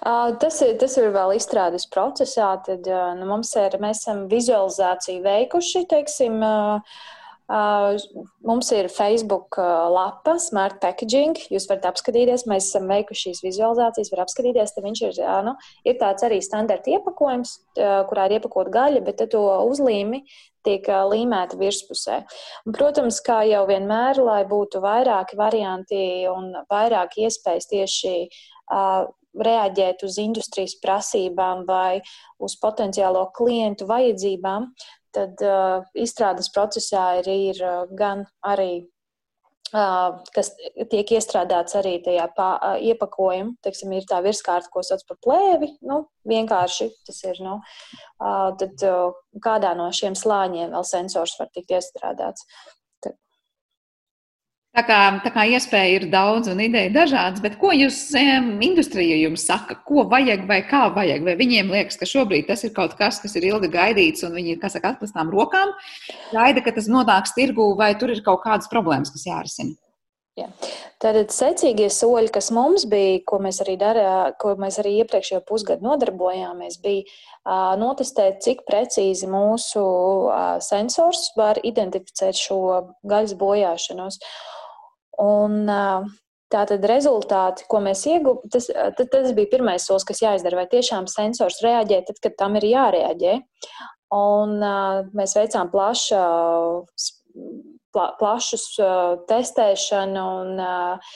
[0.00, 2.54] Tas ir, tas ir vēl izstrādes procesā.
[2.64, 2.86] Tad,
[3.18, 6.38] nu, mums ir, mēs esam vizualizāciju veikuši, teiksim,
[8.46, 9.58] mums ir Facebook
[9.92, 11.36] lapa, Smart Packaging.
[11.52, 14.72] Jūs varat apskatīties, mēs esam veikuši šīs vizualizācijas, var apskatīties.
[14.76, 19.44] Tad viņš ir, nu, ir tāds arī standarta iepakojums, kurā ir iepakot gaļa, bet to
[19.68, 20.24] uzlīmi
[20.66, 22.20] tiek līmēta virspusē.
[22.66, 29.08] Un, protams, kā jau vienmēr, lai būtu vairāki varianti un vairāk iespējas tieši uh,
[29.50, 32.00] reaģēt uz industrijas prasībām vai
[32.42, 34.70] uz potenciālo klientu vajadzībām,
[35.14, 37.62] tad uh, izstrādes procesā ir, ir
[37.98, 38.72] gan arī
[39.70, 40.50] kas
[40.90, 42.48] tiek iestrādāts arī tajā pā,
[42.90, 43.54] iepakojumā.
[43.62, 45.72] Teiksim, ir tā virskārta, ko sauc par plēvi.
[45.86, 47.38] Nu, vienkārši tas ir.
[47.44, 47.60] Nu,
[48.18, 48.84] tad
[49.44, 52.46] kādā no šiem slāņiem vēl sensors var tikt iestrādāts.
[54.70, 59.16] Tā kā, tā kā iespēja ir daudz un ideja dažādas, bet ko jūs um, industrija
[59.18, 61.24] jums saka, ko vajag vai kā vajag?
[61.26, 64.54] Vai viņiem liekas, ka šobrīd tas ir kaut kas, kas ir ilgi gaidīts un viņi
[64.54, 65.74] ir, kas saka, atklātām rokām,
[66.30, 69.74] gaida, ka tas nonāks tirgū, vai tur ir kaut kādas problēmas, kas jārisina?
[70.38, 70.46] Jā.
[71.02, 75.84] Tātad secīgie soļi, kas mums bija, ko mēs arī darījām, ko mēs arī iepriekšējo pusgadu
[75.88, 82.62] nodarbojāmies, bija uh, notestēt, cik precīzi mūsu uh, sensors var identificēt šo
[83.10, 84.22] gaļas bojāšanos.
[85.18, 85.70] Un,
[86.50, 88.64] Tātad rezultāti, ko mēs ieguvām, tas,
[88.98, 90.58] tas bija pirmais solis, kas jāizdara.
[90.58, 93.34] Vai tiešām sensors reaģē tad, kad tam ir jārēģē?
[94.16, 96.18] Un uh, mēs veicām plašu,
[97.94, 101.14] pla, plašus uh, testēšanu, un, uh,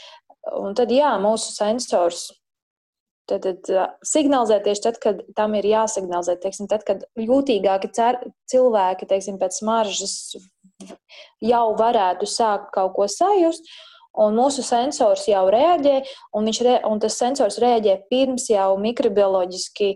[0.63, 2.29] un tad jā, mūsu sensors
[3.25, 6.35] Tad, tad signalizē tieši tad, kad tam ir jāsignalizē.
[6.43, 8.19] Teiksim, tad, kad jūtīgāki cer,
[8.53, 10.35] cilvēki teiksim, pēc smaržas
[11.45, 13.69] jau varētu sākt kaut ko sajust,
[14.25, 16.01] un mūsu sensors jau reaģē,
[16.39, 19.95] un, re, un tas sensors reaģē pirms jau mikrobioloģiski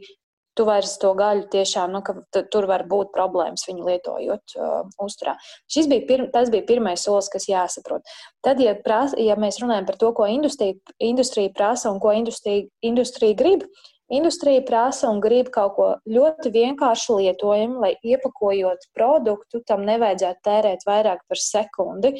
[0.58, 5.36] tu vairs to gaļu tiešām, nu, ka tur var būt problēmas viņu lietojot uh, uzturā.
[5.70, 8.02] Šis bija, pir, tas bija pirmais solis, kas jāsaprot.
[8.42, 12.66] Tad, ja, pras, ja mēs runājam par to, ko industrija, industrija prasa un ko industrija,
[12.82, 13.68] industrija grib,
[14.08, 20.86] Industrija prasa un grib kaut ko ļoti vienkārši lietojumu, lai iepakojot produktu, tam nevajadzētu tērēt
[20.88, 22.14] vairāk par sekundi.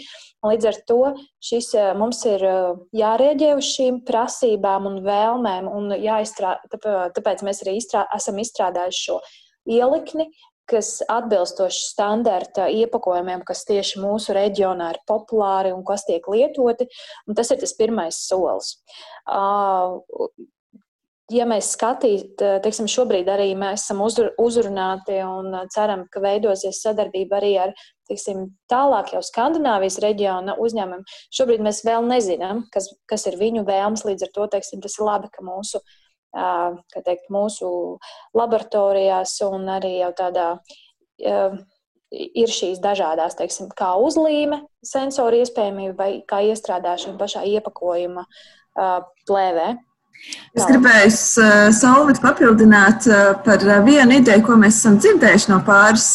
[0.45, 0.99] Līdz ar to
[1.41, 6.69] šis, eh, mums ir eh, jārēģē uz šīm prasībām un vēlmēm, un jāizstrādā,
[7.17, 9.19] tāpēc mēs arī izstrā, esam izstrādājuši šo
[9.79, 10.29] ielikni,
[10.69, 16.85] kas atbilstoši standarta iepakojumiem, kas tieši mūsu reģionā ir populāri un kas tiek lietoti.
[17.33, 18.75] Tas ir tas pirmais solis.
[19.25, 20.03] Uh,
[21.33, 27.53] ja mēs skatītu, teiksim, šobrīd arī mēs esam uzrunāti un ceram, ka veidosies sadarbība arī
[27.67, 27.75] ar
[28.09, 31.05] teiksim, tālāk jau Skandināvijas reģiona uzņēmumiem.
[31.35, 34.07] Šobrīd mēs vēl nezinām, kas, kas ir viņu vēlmes.
[34.09, 35.83] Līdz ar to teiksim, tas ir labi, ka mūsu,
[36.97, 37.71] teikt, mūsu
[38.39, 40.49] laboratorijās un arī jau tādā
[42.09, 48.25] ir šīs dažādas, teiksim, kā uzlīme, sensoru iespējamība vai kā iestrādāšana pašā iepakojuma
[49.29, 49.69] plēvē.
[50.57, 55.61] Es gribēju uh, Solvit papildināt uh, par uh, vienu ideju, ko mēs esam dzirdējuši no
[55.67, 56.11] pāris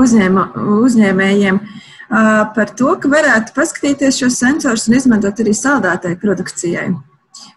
[0.00, 0.50] uzņēma,
[0.82, 1.64] uzņēmējiem.
[2.54, 6.84] Par to, ka varētu paskatīties šos sensorus un izmantot arī saldētai produkcijai,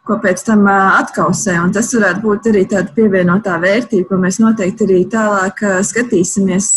[0.07, 1.57] ko pēc tam atkausē.
[1.61, 6.71] Un tas varētu būt arī tāda pievienotā vērtība, ko mēs noteikti arī tālāk skatīsimies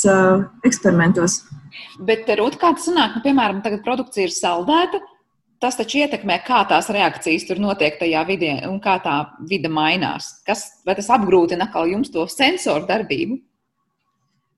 [0.67, 1.39] eksperimentos.
[2.03, 5.01] Bet, Rūt, kā tas sanāk, nu, piemēram, tagad produkcija ir saldēta,
[5.61, 9.17] tas taču ietekmē, kā tās reakcijas tur notiek tajā vidē un kā tā
[9.49, 10.33] vide mainās.
[10.49, 13.39] Kas, vai tas apgrūtina atkal jums to sensoru darbību?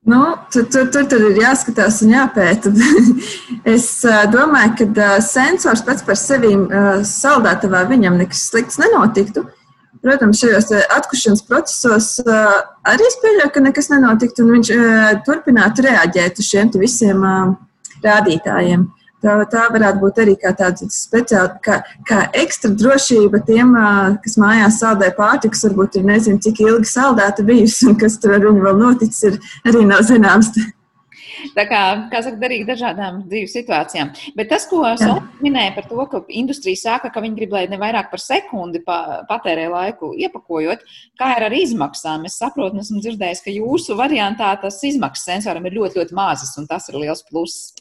[0.06, 2.72] Nu, tur, tur, tur, tur ir jāskatās un jāpēta.
[3.74, 3.88] es
[4.32, 6.54] domāju, ka sensors pats par sevi
[7.06, 9.44] saldētavā viņam nekas slikts nenotiktu.
[10.02, 14.72] Protams, šajos atkušanas procesos arī es pieļauju, ka nekas nenotiktu, un viņš
[15.28, 17.22] turpinātu reaģēt uz šiem visiem
[18.02, 18.88] rādītājiem.
[19.22, 23.76] Tā, tā varētu būt arī kā tāda speciāla, kā, kā ekstra drošība tiem,
[24.24, 28.42] kas mājās saldē pārtikas, varbūt ir nezinu, cik ilgi saldēta bijusi un kas tur ar
[28.48, 30.50] viņu vēl noticis, ir arī nav zināms.
[31.56, 31.80] Tā kā,
[32.12, 34.12] kā saka, darīt dažādām dzīves situācijām.
[34.38, 37.78] Bet tas, ko Sola minēja par to, ka industrija saka, ka viņi grib, lai ne
[37.80, 40.84] vairāk par sekundi pa, patērē laiku iepakojot,
[41.18, 42.26] kā ir ar izmaksām.
[42.28, 46.68] Es saprotu, esmu dzirdējis, ka jūsu variantā tas izmaksas sensoram ir ļoti, ļoti mazas, un
[46.70, 47.72] tas ir liels pluss.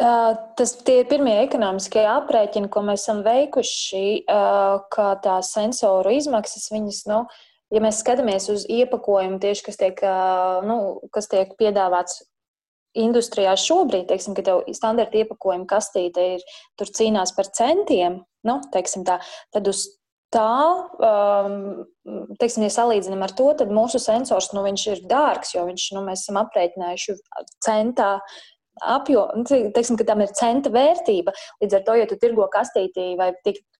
[0.00, 4.24] Tas ir pirmie ekonomiskie aprēķini, ko mēs esam veikuši,
[4.94, 6.70] kā tās sensoru izmaksas.
[6.72, 7.22] Viņas, nu,
[7.74, 10.04] ja mēs skatāmies uz iepakojumu, tieši, kas, tiek,
[10.66, 10.78] nu,
[11.12, 12.22] kas tiek piedāvāts
[12.98, 16.46] industrijā šobrīd, teiksim, ka tev standarta iepakojuma kastīte ir
[16.80, 19.18] tur cīnās par centiem, nu, teiksim tā,
[19.54, 19.86] tad uz
[20.32, 20.48] tā,
[20.96, 21.84] um,
[22.40, 26.04] teiksim, ja salīdzinām ar to, tad mūsu sensors, nu, viņš ir dārgs, jo viņš, nu,
[26.06, 27.16] mēs esam aprēķinājuši
[27.64, 28.14] centā
[28.80, 31.34] apjomu, nu, teiksim, ka tam ir centa vērtība.
[31.62, 33.32] Līdz ar to, ja tu tirgo kastītī vai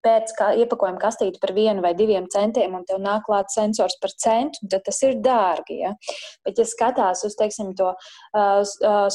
[0.03, 4.13] pēc kā iepakojuma kastīti par vienu vai diviem centiem, un tev nāk klāts sensors par
[4.19, 5.79] centu, tad tas ir dārgi.
[5.85, 5.93] Ja?
[6.45, 8.63] Bet, ja skatās uz teiksim, to uh,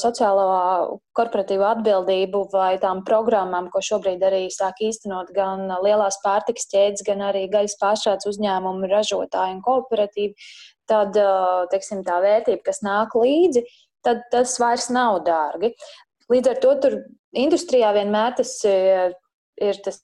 [0.00, 0.48] sociālo
[1.18, 7.26] korporatīvo atbildību vai tām programmām, ko šobrīd arī sāk īstenot gan lielās pārtikas ķēdes, gan
[7.30, 10.48] arī gaļas pārstrādes uzņēmumu, ražotāji un kooperatīvi,
[10.88, 11.16] tad
[11.72, 13.64] teiksim, tā vērtība, kas nāk līdzi,
[14.06, 15.72] tad tas vairs nav dārgi.
[16.32, 16.98] Līdz ar to tur
[17.36, 19.16] industrijā vienmēr tas ir,
[19.62, 20.02] ir tas,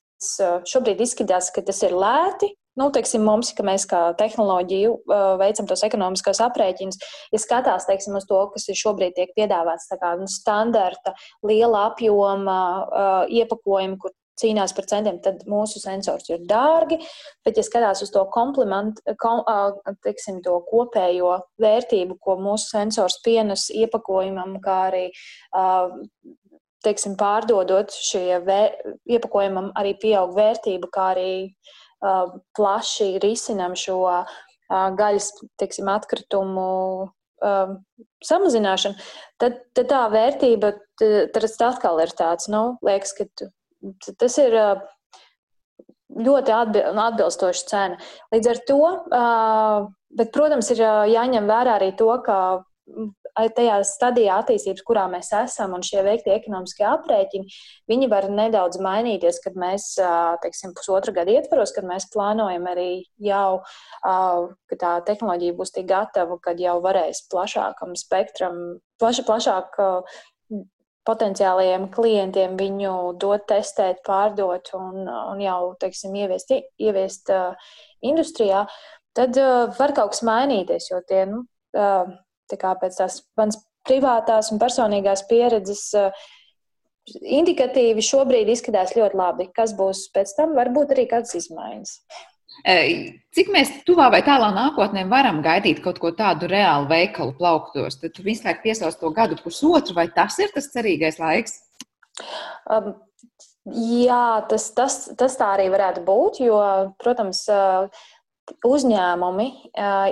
[0.71, 2.55] šobrīd izskatās, ka tas ir lēti.
[2.75, 4.95] Nu, teiksim, mums, ka mēs kā tehnoloģiju
[5.39, 6.99] veicam tos ekonomiskos aprēķinus,
[7.31, 11.13] ja skatās teiksim, uz to, kas šobrīd tiek piedāvāts, tā kā nu, standarta,
[11.47, 12.59] liela apjoma
[13.31, 16.99] iepakojumi, kur cīnās par centiem, tad mūsu sensors ir dārgi.
[17.47, 19.43] Bet, ja skatās uz to komplimentu, kom,
[20.07, 25.05] teiksim, to kopējo vērtību, ko mūsu sensors pienes iepakojumam, kā arī
[26.85, 28.41] teiksim, pārdodot šie
[29.09, 31.35] iepakojumam, arī pieaug vērtība, kā arī
[32.57, 34.01] plaši risinam šo
[34.71, 36.69] gaļas teiksim, atkritumu
[38.25, 38.97] samazināšanu,
[39.41, 43.27] tad, tad tā vērtība tad, tad atkal ir tāds, nu, liekas, ka
[44.21, 44.55] Tas ir
[46.15, 47.99] ļoti atbilstoša cena.
[48.35, 48.81] Līdz ar to,
[50.15, 52.39] bet, protams, ir jāņem vērā arī to, ka
[53.35, 57.57] tajā stadijā attīstības, kurā mēs esam, un šie veikti ekonomiskie aprēķini,
[57.91, 59.89] viņi var nedaudz mainīties, kad mēs,
[60.45, 63.65] teiksim, pusotra gada ietvaros, kad mēs plānojam arī jau,
[64.05, 68.61] ka tā tehnoloģija būs tik gatava, kad jau varēs plašākam spektram,
[69.03, 69.81] plaša, plašāk
[71.05, 77.73] potenciālajiem klientiem viņu dot, testēt, pārdot un, un jau, teiksim, ieviest, ieviest uh,
[78.05, 78.65] industrijā,
[79.17, 81.45] tad uh, var kaut kas mainīties, jo tie, nu,
[81.77, 82.15] uh,
[82.51, 86.25] Tā kā pēc tās manas privātās un personīgās pieredzes uh,
[87.09, 89.49] indikatīvi šobrīd izskatās ļoti labi.
[89.57, 91.97] Kas būs pēc tam, varbūt arī kādas izmaiņas.
[93.35, 97.99] Cik mēs tuvā vai tālā nākotnē varam gaidīt kaut ko tādu reālu veikalu plauktos?
[98.01, 101.59] Tad visu laiku piesauc to gadu pusotru, vai tas ir tas cerīgais laiks?
[102.71, 102.95] Um,
[103.67, 106.61] jā, tas, tas, tas tā arī varētu būt, jo,
[107.03, 107.91] protams, uh,
[108.67, 109.47] uzņēmumi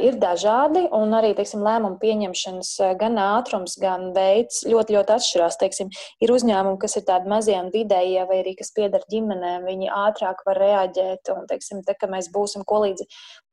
[0.06, 5.58] ir dažādi, un arī teiksim, lēmumu pieņemšanas gan ātrums, gan veids ļoti, ļoti atšķirās.
[5.60, 5.92] Teiksim,
[6.24, 10.42] ir uzņēmumi, kas ir tādi mazie un vidējie, vai arī kas pieder ģimenēm, viņi ātrāk
[10.48, 11.32] var reaģēt.
[11.34, 13.08] Un, teiksim, te, mēs būsim ko līdzi,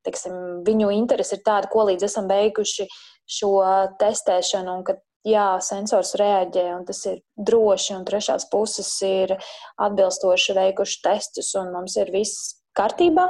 [0.07, 2.87] teiksim, viņu interesi ir tāda, ko līdz esam beiguši
[3.29, 3.53] šo
[3.99, 9.35] testēšanu, un kad jā, sensors reaģē, un tas ir droši, un trešās puses ir
[9.81, 13.25] atbilstoši veikuši testus, un mums ir viss kārtībā,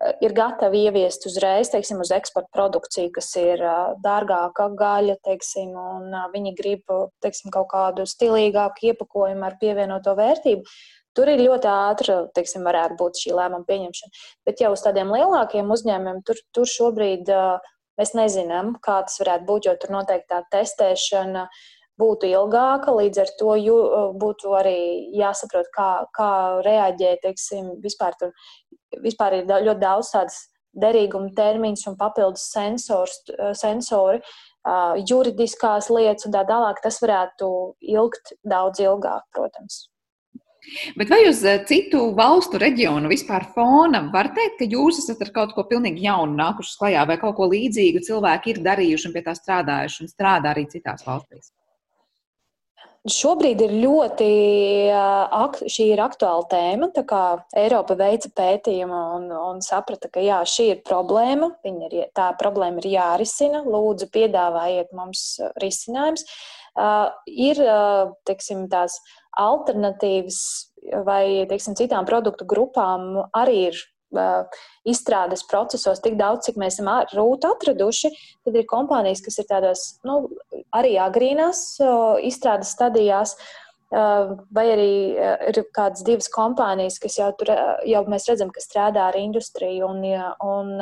[0.00, 5.72] eh, ir gatavi ieviest uzreiz, teiksim, uz eksporta produkciju, kas ir eh, dārgāka gaļa, teiksim,
[5.76, 10.76] un eh, viņi grib, teiksim, kaut kādu stilīgāku iepakojumu ar pievienoto vērtību.
[11.16, 14.26] Tur ir ļoti ātri, teiksim, varētu būt šī lēmuma pieņemšana.
[14.44, 17.30] Bet jau uz tādiem lielākiem uzņēmumiem tur, tur šobrīd
[17.96, 21.46] mēs nezinām, kā tas varētu būt, jo tur noteikti tā testēšana
[22.00, 23.56] būtu ilgāka, līdz ar to
[24.20, 24.78] būtu arī
[25.16, 26.30] jāsaprot, kā, kā
[26.66, 28.34] reaģēt, teiksim, vispār tur
[29.04, 30.38] vispār ir ļoti daudz tādas
[30.76, 33.18] derīguma termiņus un papildus sensors,
[33.56, 34.20] sensori,
[35.08, 36.82] juridiskās lietas un tā tālāk.
[36.84, 37.50] Tas varētu
[37.96, 39.86] ilgt daudz ilgāk, protams.
[40.98, 45.52] Bet vai uz citu valstu reģionu vispār fona var teikt, ka jūs esat ar kaut
[45.54, 49.36] ko pilnīgi jaunu nākuši klajā, vai kaut ko līdzīgu cilvēki ir darījuši un pie tā
[49.38, 51.52] strādājuši un strādā arī citās valstīs?
[53.06, 54.26] Šobrīd ir ļoti
[55.70, 56.88] šī ir aktuāla tēma.
[57.54, 61.52] Eiropa veica pētījumu un, un saprata, ka jā, šī ir problēma.
[61.70, 63.62] Ir, tā problēma ir jārisina.
[63.62, 65.26] Lūdzu, piedāvājiet mums
[65.62, 66.26] risinājums.
[66.76, 67.60] Uh, ir
[68.28, 68.98] teiksim, tās
[69.40, 70.40] alternatīvas
[71.06, 73.80] vai teiksim, citām produktu grupām arī ir
[74.86, 78.12] izstrādes procesos tik daudz, cik mēs esam rūtu atraduši,
[78.46, 80.28] tad ir kompānijas, kas ir tādas nu,
[80.74, 81.78] arī agrīnās
[82.26, 83.36] izstrādes stadijās.
[83.90, 87.52] Vai arī ir kādas divas kompānijas, kas jau tur
[87.86, 90.02] jau mēs redzam, ka strādā ar industriju, un,
[90.42, 90.72] un,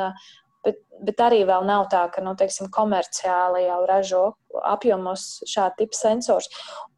[0.65, 4.23] bet, bet arī vēl nav tā, ka nu, teiksim, komerciāli jau ražo
[4.65, 6.49] apjomos šāda tipa sensors.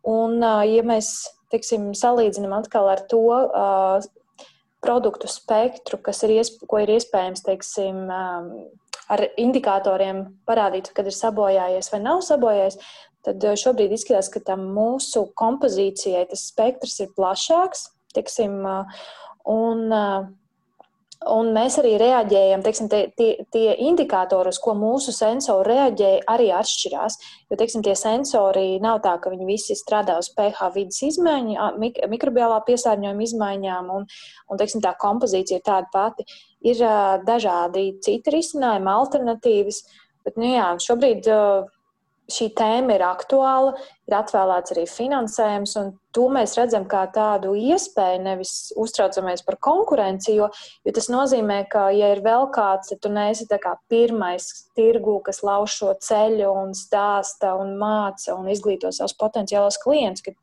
[0.07, 1.11] Un, ja mēs
[1.51, 3.25] teiksim, salīdzinām atkal ar to
[4.83, 8.49] produktu spektru, kas ir, iesp ko ir iespējams teiksim, um,
[9.11, 12.79] ar indikatoriem parādīt, kad ir sabojājies vai nav sabojājies,
[13.27, 17.87] tad uh, šobrīd izskatās, ka tam mūsu kompozīcijai tas spektrs ir plašāks.
[18.15, 19.07] Teiksim, uh,
[19.51, 20.29] un, uh,
[21.25, 26.51] Un mēs arī reaģējam, teiksim, tie, tie, tie indikatori, uz ko mūsu sensori reaģē, arī
[26.53, 27.17] atšķirās.
[27.49, 31.97] Jo teiksim, tie sensori nav tā, ka viņi visi strādā uz pH vidas izmaiņu, mik
[32.11, 34.05] mikrobiālā piesārņojuma izmaiņām, un,
[34.47, 36.27] un teiksim, tā kompozīcija ir tāda pati.
[36.69, 39.81] Ir uh, dažādi citi risinājumi, alternatīvas,
[40.27, 41.33] bet nu, jā, šobrīd.
[41.33, 41.73] Uh,
[42.31, 43.73] šī tēma ir aktuāla,
[44.07, 50.35] ir atvēlēts arī finansējums, un to mēs redzam kā tādu iespēju, nevis uztraucamies par konkurenci,
[50.35, 50.49] jo,
[50.83, 53.47] jo tas nozīmē, ka, ja ir vēl kāds, tad tu neesi
[53.87, 60.25] pirmais tirgu, kas lauž šo ceļu un stāsta un māca un izglīto savus potenciālos klientus,
[60.27, 60.35] ka,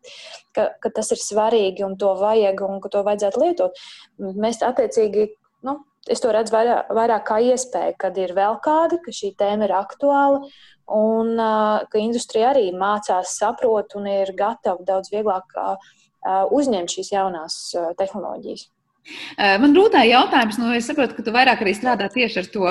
[0.56, 3.82] ka, ka tas ir svarīgi un to vajag un ka to vajadzētu lietot.
[4.18, 5.34] Mēs attiecīgi.
[5.64, 5.78] Nu,
[6.10, 9.74] es to redzu vairāk, vairāk kā iespēju, kad ir vēl kāda, ka šī tēma ir
[9.76, 10.44] aktuāla
[10.94, 11.34] un
[11.90, 15.56] ka industrija arī mācās, saprot un ir gatava daudz vieglāk
[16.52, 17.58] uzņemt šīs jaunās
[18.00, 18.68] tehnoloģijas.
[19.60, 22.68] Man rūtēja jautājums, nu, es saprotu, ka tu vairāk arī strādā tieši ar to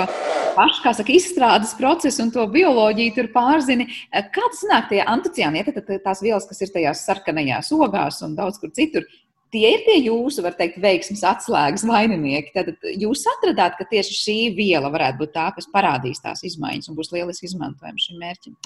[0.55, 3.85] pašu, kā saka, izstrādes procesu un to bioloģiju tur pārzini.
[4.33, 8.73] Kādas nāk tie anticiāni, ja tās vielas, kas ir tajās sarkanajās ogās un daudz kur
[8.73, 9.05] citur,
[9.53, 12.53] tie ir tie jūsu, var teikt, veiksmes atslēgas vaininieki.
[12.55, 16.97] Tad jūs atradāt, ka tieši šī viela varētu būt tā, kas parādīs tās izmaiņas un
[16.97, 18.57] būs lieliski izmantojama šim mērķim.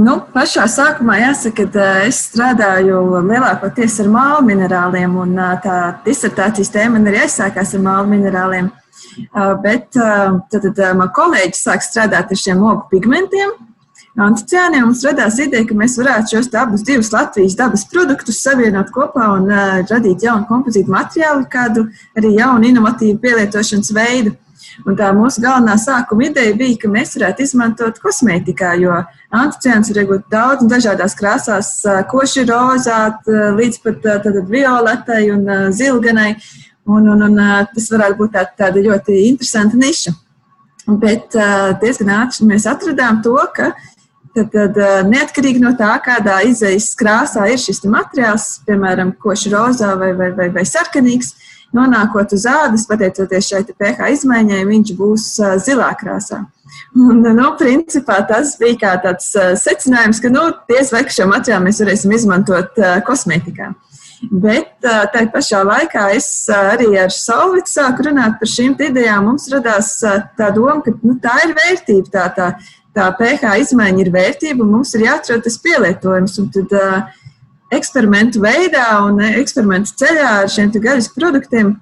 [0.00, 5.74] Nu, pašā sākumā jāsaka, ka es strādāju lielākoties ar mālu minerāliem, un tā
[6.06, 8.70] disertācijas tēma man arī aizsākās ar mālu minerāliem.
[9.60, 13.52] Bet tad, tad man kolēģi sāk strādāt ar šiem ogu pigmentiem,
[14.14, 19.26] Anticiāniem mums radās ideja, ka mēs varētu šos abus divus Latvijas dabas produktus savienot kopā
[19.40, 24.36] un uh, radīt jaunu kompozītu materiālu, kādu arī jaunu, inovatīvu pielietošanas veidu.
[24.86, 28.94] Un tā mūsu galvenā sākuma ideja bija, ka mēs varētu izmantot kosmētikā, jo
[29.34, 31.70] anticiāns var iegūt daudz un dažādās krāsās,
[32.10, 33.26] koši rozāt,
[33.58, 36.36] līdz pat tātad, violetai un zilganai.
[36.84, 37.38] Un, un, un
[37.74, 40.12] tas varētu būt tā, tāda ļoti interesanta niša.
[41.00, 41.32] Bet
[41.80, 43.90] diezgan ātri mēs atradām to, ka uh,
[44.34, 50.10] Tad, tad neatkarīgi no tā, kādā izējas krāsā ir šis materiāls, piemēram, koši rozā vai,
[50.18, 51.36] vai, vai, vai sarkanīgs,
[51.74, 55.28] nonākot uz ādas, pateicoties šai pH izmaiņai, viņš būs
[55.62, 56.42] zilā krāsā.
[56.98, 59.30] Un, nu, principā tas bija tāds
[59.62, 63.70] secinājums, ka, nu, diez vai šo materiālu mēs varēsim izmantot kosmētikā.
[64.30, 69.26] Bet tā pašā laikā es arī ar Solvitu sāku runāt par šīm idejām.
[69.28, 69.98] Mums radās
[70.38, 72.48] tā doma, ka nu, tā ir vērtība, tā, tā
[72.94, 76.38] tā pH izmaiņa ir vērtība, un mums ir jāatrod tas pielietojums.
[76.42, 77.22] Un tad uh,
[77.74, 81.74] eksperimentu veidā un eksperimentu ceļā ar šiem gaļas produktiem.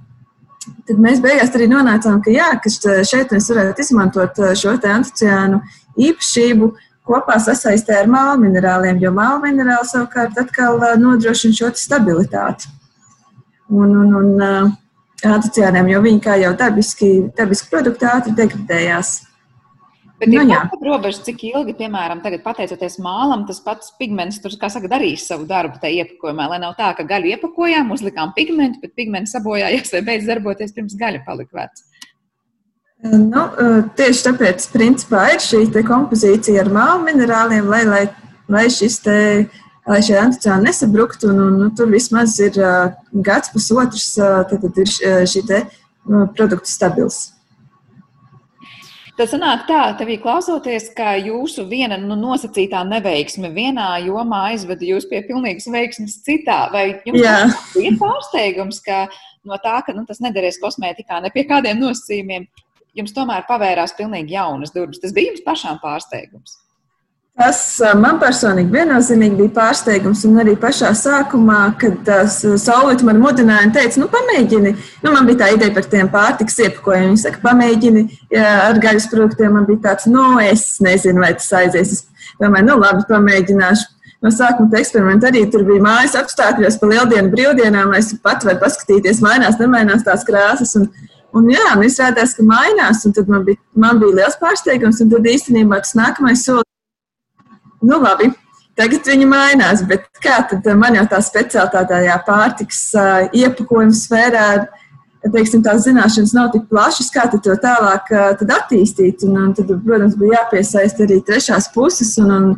[0.86, 5.58] Tad mēs beigās arī nonācām, ka, jā, ka šeit mēs varētu izmantot šo anticiānu
[5.98, 6.68] īpašību
[7.08, 12.70] kopā sasaistē ar mālu minerāliem, jo mālu minerāli savukārt atkal nodrošina šo stabilitāti.
[13.72, 14.76] Un, un, un
[15.26, 19.14] anticiāniem, jo viņi kā jau dabiski, dabiski produkti ātri degradējās.
[20.22, 24.54] Bet nu, ir tāda robeža, cik ilgi, piemēram, tagad pateicoties mālam, tas pats pigments tur,
[24.60, 26.46] kā saka, darīs savu darbu tajā iepakojumā.
[26.52, 30.94] Lai nav tā, ka gaļu iepakojām, uzlikām pigmentu, bet pigments sabojājās vai beidz darboties pirms
[31.00, 31.88] gaļa palika veca.
[33.02, 33.48] Nu,
[33.98, 38.04] tieši tāpēc, principā, ir šī kompozīcija ar mālu minerāliem, lai, lai,
[38.46, 39.18] lai šis te,
[39.90, 42.94] lai šie anticēni nesabruktu, un, un nu, tur vismaz ir uh,
[43.26, 45.64] gads, pusotrs, uh, tad, tad ir šī te
[46.38, 47.31] produkta stabils.
[49.12, 55.04] Tad sanāk tā, tevī klausoties, ka jūsu viena nu, nosacītā neveiksme vienā jomā aizveda jūs
[55.10, 56.62] pie pilnīgas veiksmes citā.
[56.72, 57.20] Vai jums
[57.74, 59.04] bija pārsteigums, ka
[59.44, 62.48] no tā, ka nu, tas nederēs kosmētikā ne pie kādiem nosacījumiem,
[62.96, 65.02] jums tomēr pavērās pilnīgi jaunas durvis?
[65.04, 66.61] Tas bija jums pašām pārsteigums.
[67.40, 67.58] Tas
[67.96, 70.20] man personīgi viennozīmīgi bija pārsteigums.
[70.28, 74.72] Un arī pašā sākumā, kad Saulīte man mudināja un teica, nu, pamēģini.
[75.00, 77.14] Nu, man bija tā ideja par tiem pārtiks iepakojumiem.
[77.14, 78.02] Viņa saka, pamēģini
[78.36, 79.56] jā, ar gaļas produktiem.
[79.56, 81.94] Man bija tāds, nu, es nezinu, vai tas aizies.
[81.96, 83.88] Es domāju, nu, labi, pamēģināšu.
[84.22, 88.60] No sākuma tā eksperimenta arī tur bija mājas apstākļos, pa lieldienu brīvdienām, es pat varu
[88.60, 90.76] paskatīties, mainās, nemainās tās krāsas.
[90.78, 90.90] Un,
[91.32, 95.28] Un jā, un izrādās, ka mainās, un tad man bija, man bija liels pārsteigums, tad
[95.30, 96.68] īstenībā tas nākamais solis
[97.82, 98.30] nu labi,
[98.78, 104.46] tagad viņi mainās, bet kā tad man jau tā speciālitātē pārtiks uh, iepakojuma sfērā,
[105.30, 109.26] teiksim, tās zināšanas nav tik plašas, kā to tālāk uh, tad attīstīt.
[109.28, 112.48] Un, un tad, protams, bija jāpiesaista arī trešās puses, un, un,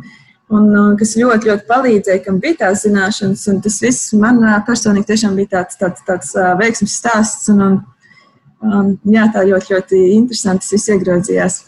[0.49, 3.45] un, un kas ļoti, ļoti palīdzēja, kam bija tās zināšanas.
[3.51, 7.51] Un tas viss man uh, personīgi tiešām bija tāds, tāds, tāds uh, veiksmes stāsts.
[7.53, 7.79] Un, un,
[8.65, 11.63] um, jā, tā ļoti, ļoti interesanti tas viss iegrozījās.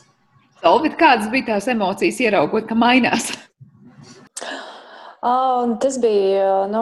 [0.67, 3.29] Solvit, kādas bija tās emocijas, ieraugot, ka mainās?
[5.27, 6.81] Un tas bija nu,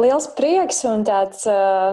[0.00, 1.44] liels prieks un tāds,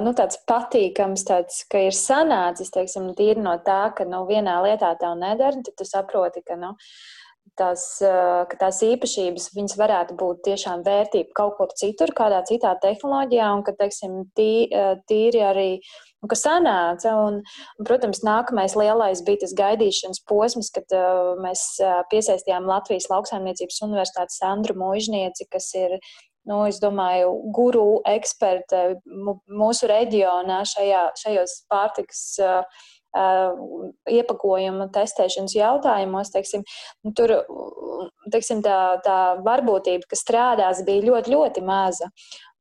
[0.02, 4.96] nu, tāds patīkams, tāds, ka ir sanācis teiksim, tīri no tā, ka nu, vienā lietā
[4.98, 5.62] tev nedara.
[5.68, 6.74] Tad tu saproti, ka, nu,
[7.62, 13.62] tās, ka tās īpašības varētu būt tiešām vērtība kaut kur citur, kādā citā tehnoloģijā, un
[13.70, 14.52] ka teiksim, tī,
[15.06, 15.72] tīri arī
[16.24, 17.16] un kas sanāca.
[17.28, 17.42] Un,
[17.78, 23.84] un, protams, nākamais lielais bija tas gaidīšanas posms, kad uh, mēs uh, piesaistījām Latvijas lauksaimniecības
[23.88, 26.00] universitātes Sandru Mūžnieci, kas ir.
[26.48, 29.02] Nu, es domāju, guru eksperte
[29.52, 32.86] mūsu reģionā šajā, šajos pārtikas uh,
[33.18, 36.64] uh, iepakojuma testēšanas jautājumos, teiksim,
[37.18, 37.34] tur
[38.34, 42.10] teiksim, tā, tā varbūtība, ka strādās, bija ļoti, ļoti maza.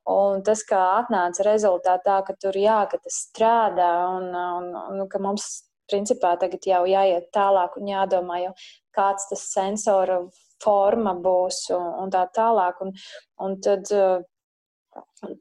[0.07, 5.19] Un tas, kā atnāca rezultātā, ka tur jā, ka tas strādā un, un, un ka
[5.19, 5.49] mums
[5.91, 8.53] principā tagad jau jāiet tālāk un jādomā, jau,
[8.95, 10.21] kāds tas sensora
[10.63, 12.81] forma būs un, un tā tālāk.
[12.87, 12.95] Un,
[13.43, 13.91] un tad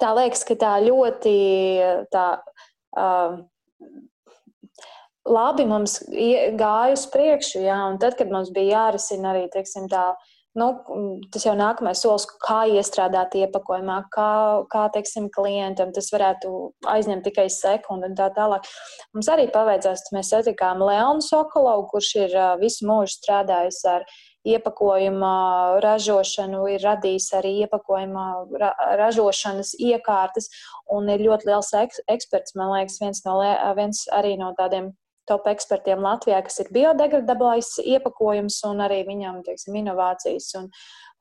[0.01, 1.35] tā liekas, ka tā ļoti
[2.13, 2.25] tā,
[2.97, 3.37] uh,
[5.25, 5.99] labi mums
[6.59, 10.11] gāja uz priekšu, jā, un tad, kad mums bija jārisina arī, teiksim, tā
[10.59, 10.67] nu,
[11.33, 14.29] tas jau nākamais solis, kā iestrādāt iepakojumā, kā,
[14.71, 16.51] kā teiksim, klientam tas varētu
[16.91, 18.67] aizņemt tikai sekundi un tā tālāk.
[19.15, 24.07] Mums arī paveicās, mēs satikām Leonu Sokolovu, kurš ir visu mūžu strādājis ar
[24.45, 25.35] iepakojuma
[25.83, 28.25] ražošanu, ir radījis arī iepakojuma
[28.61, 30.51] ra ražošanas iekārtas
[30.93, 32.55] un ir ļoti liels eks eksperts.
[32.59, 33.39] Man liekas, viens, no,
[33.77, 34.93] viens arī no tādiem
[35.29, 40.69] top ekspertiem Latvijā, kas ir biodegradablais iepakojums un arī viņam, teiksim, inovācijas un,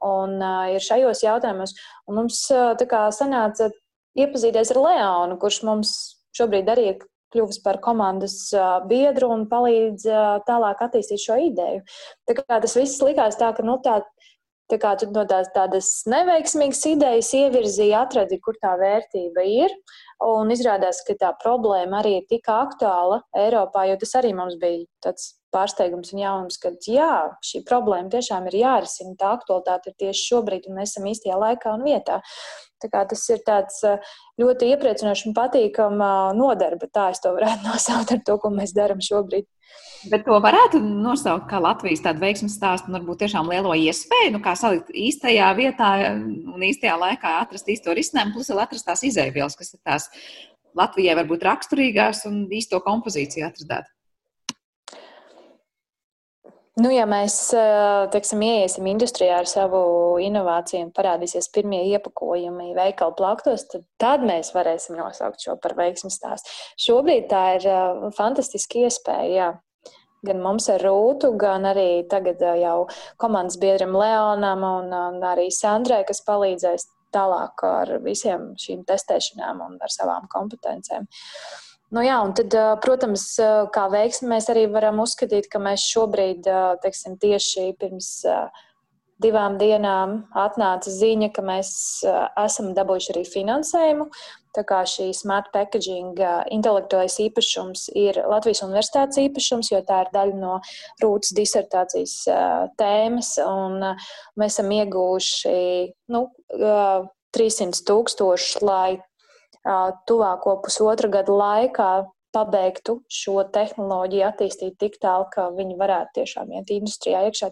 [0.05, 1.75] un uh, ir šajos jautājumos.
[2.09, 3.71] Un mums uh, tā kā sanāca
[4.19, 5.97] iepazīties ar Leonu, kurš mums
[6.37, 7.03] šobrīd arī ir
[7.35, 8.37] kļuvis par komandas
[8.91, 10.07] biedru un palīdz
[10.49, 11.83] tālāk attīstīt šo ideju.
[12.29, 14.01] Tā kā tas viss likās tā, ka nu, tā,
[14.71, 19.75] tā kā tu no tās tādas neveiksmīgas idejas ievirzīji, atradi, kur tā vērtība ir.
[20.23, 24.85] Un izrādās, ka tā problēma arī ir tik aktuāla Eiropā, jo tas arī mums bija
[25.03, 27.13] tāds pārsteigums un jaunums, ka jā,
[27.47, 29.17] šī problēma tiešām ir jārisina.
[29.21, 32.21] Tā aktualitāte ir tieši šobrīd, un mēs esam īstajā laikā un vietā.
[32.85, 33.81] Tas ir tāds
[34.41, 36.91] ļoti iepriecinošs un patīkams nodarbe.
[36.93, 39.49] Tā es to varētu nosaukt ar to, ko mēs darām šobrīd.
[40.11, 44.41] Bet to varētu nosaukt kā Latvijas tādu veiksmīgu stāstu, un varbūt tiešām lielo iespēju, nu,
[44.45, 49.57] kā salikt īstajā vietā un īstajā laikā atrast īsto risinājumu, plus vēl atrast tās izēvielas,
[49.57, 50.11] kas ir tās
[50.77, 53.89] Latvijai varbūt raksturīgās un īsto kompozīciju atradāt.
[56.75, 57.37] Nu, ja mēs
[58.11, 59.81] teiksim, ieiesim industrijā ar savu
[60.19, 66.11] inovāciju un parādīsies pirmie iepakojumi veikalu plaktos, tad, tad mēs varēsim nosaukt šo par veiksmu
[66.11, 66.51] stāstu.
[66.83, 67.69] Šobrīd tā ir
[68.17, 69.31] fantastiska iespēja.
[69.37, 69.95] Jā.
[70.25, 72.89] Gan mums ar Rūtu, gan arī tagad jau
[73.21, 74.95] komandas biedram Leonam un,
[75.31, 81.07] arī Sandrai, kas palīdzēs tālāk ar visiem šīm testēšanām un ar savām kompetencēm.
[81.07, 83.23] Uh, Nu, jā, un tad, protams,
[83.75, 86.49] kā veiksmi mēs arī varam uzskatīt, ka mēs šobrīd,
[86.83, 88.09] teiksim, tieši pirms
[89.23, 91.71] divām dienām atnāca ziņa, ka mēs
[92.43, 94.09] esam dabūjuši arī finansējumu.
[94.55, 96.19] Tā kā šī smart packaging
[96.55, 100.59] intelektuālais īpašums ir Latvijas universitātes īpašums, jo tā ir daļa no
[101.03, 102.19] rūtas disertācijas
[102.81, 103.37] tēmas.
[104.39, 105.57] Mēs esam ieguvuši
[106.15, 106.27] nu,
[107.39, 108.89] 300 tūkstoši, lai
[110.09, 111.91] tuvāko pusotra gada laikā
[112.35, 117.51] pabeigtu šo tehnoloģiju, attīstīt tik tālu, ka viņi varētu tiešām iet industrijā iekšā.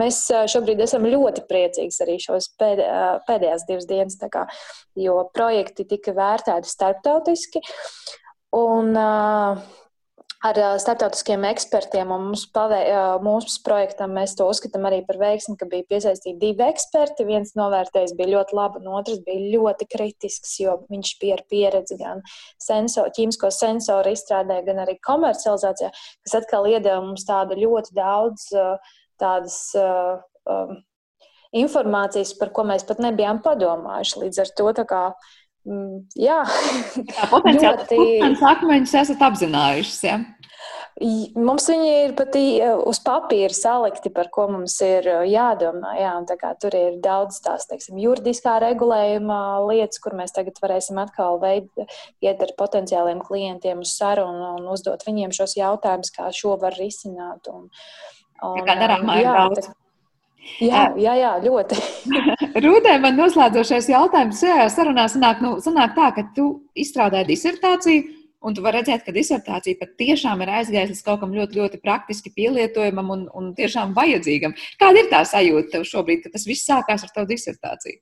[0.00, 0.22] Mēs
[0.52, 2.80] šobrīd esam ļoti priecīgi arī šos pēd,
[3.28, 4.46] pēdējās divas dienas, kā,
[4.96, 7.62] jo projekti tika vērtēti starptautiski.
[8.56, 9.60] Un, uh,
[10.40, 12.08] ar starptautiskiem ekspertiem.
[12.08, 12.80] Mums pavē,
[13.24, 17.26] mūsu projektam mēs to uzskatām arī par veiksmi, ka bija piesaistīti divi eksperti.
[17.28, 21.98] Viens novērtējs bija ļoti labi, un otrs bija ļoti kritisks, jo viņš bija ar pieredzi
[22.00, 22.22] gan
[22.62, 25.90] sensor, ķīmisko sensoru izstrādē, gan arī komercializācijā,
[26.24, 28.48] kas atkal iedeva mums tādu ļoti daudz
[29.20, 29.60] tādas.
[31.50, 34.20] Informācijas, par ko mēs pat nebijām padomājuši.
[34.22, 35.00] Līdz ar to kā
[35.68, 36.40] Mm, jā,
[37.12, 38.36] tā potenciāli ļoti...
[38.48, 40.04] akmeņus esat apzinājušies.
[40.08, 40.20] Ja?
[41.00, 42.34] Mums viņi ir pat
[42.84, 45.94] uz papīra salikti, par ko mums ir jādomā.
[45.96, 49.40] Jā, kā, tur ir daudz tās teiksim, juridiskā regulējuma
[49.70, 51.70] lietas, kur mēs tagad varēsim atkal veid,
[52.20, 57.48] iet ar potenciāliem klientiem uz sarunu un uzdot viņiem šos jautājumus, kā šo var risināt.
[57.48, 57.70] Un,
[58.44, 59.70] un, tā kā darāmā ir jā, daudz.
[59.70, 59.79] Tā,
[60.60, 61.76] Jā, jā, jā ļoti.
[62.64, 68.04] Rūtē, man noslēdzošais jautājums šajā sarunā sanāk, nu, sanāk tā, ka tu izstrādāji disertāciju,
[68.40, 71.80] un tu vari redzēt, ka disertācija pat tiešām ir aizgājusi līdz kaut kam ļoti, ļoti
[71.84, 74.56] praktiski pielietojamam un, un tiešām vajadzīgam.
[74.80, 78.00] Kāda ir tā sajūta tev šobrīd, ka tas viss sākās ar tavu disertāciju?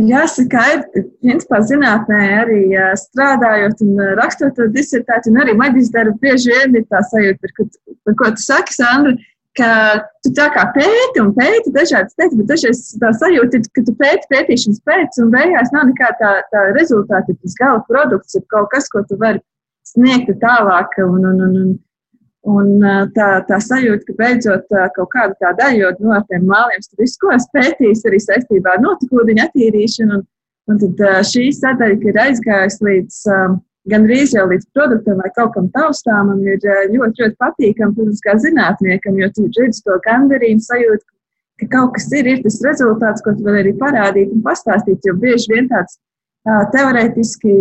[0.00, 2.60] Jāsaka, ir principā zinātnē arī
[2.96, 7.54] strādājot un rakstot to disertāciju, un arī maģistra darbu bieži vien ir tā sajūta, par
[7.58, 7.66] ko,
[8.06, 9.12] par ko tu saki, Sandra
[9.58, 9.70] ka
[10.24, 13.94] tu tā kā pēti un pēti dažādas lietas, bet dažreiz tā sajūta ir, ka tu
[14.00, 18.70] pēti pētīšanas pēc, un beigās nav nekāda tā, tā rezultāta, tas gala produkts ir kaut
[18.74, 19.42] kas, ko tu vari
[19.86, 20.98] sniegt tālāk.
[21.04, 21.74] Un, un, un, un,
[22.54, 27.02] un tā, tā sajūta, ka beidzot kaut kāda tā daļa, jo no tiem māliem tu
[27.02, 30.26] visu, ko es pētīju, arī saistībā ar notekūdeņu attīrīšanu, un,
[30.72, 35.52] un tad šī sadaļa, ir aizgājusi līdz um, gan drīz jau līdz produktam vai kaut
[35.56, 40.64] kam taustāmam ir eh, ļoti, ļoti patīkami, protams, kā zinātniekam, jo tu redzi to gandarījumu
[40.64, 41.06] sajūtu,
[41.60, 45.14] ka kaut kas ir, ir tas rezultāts, ko tu vari arī parādīt un pastāstīt, jo
[45.20, 47.54] bieži vien tāds uh, teorētiski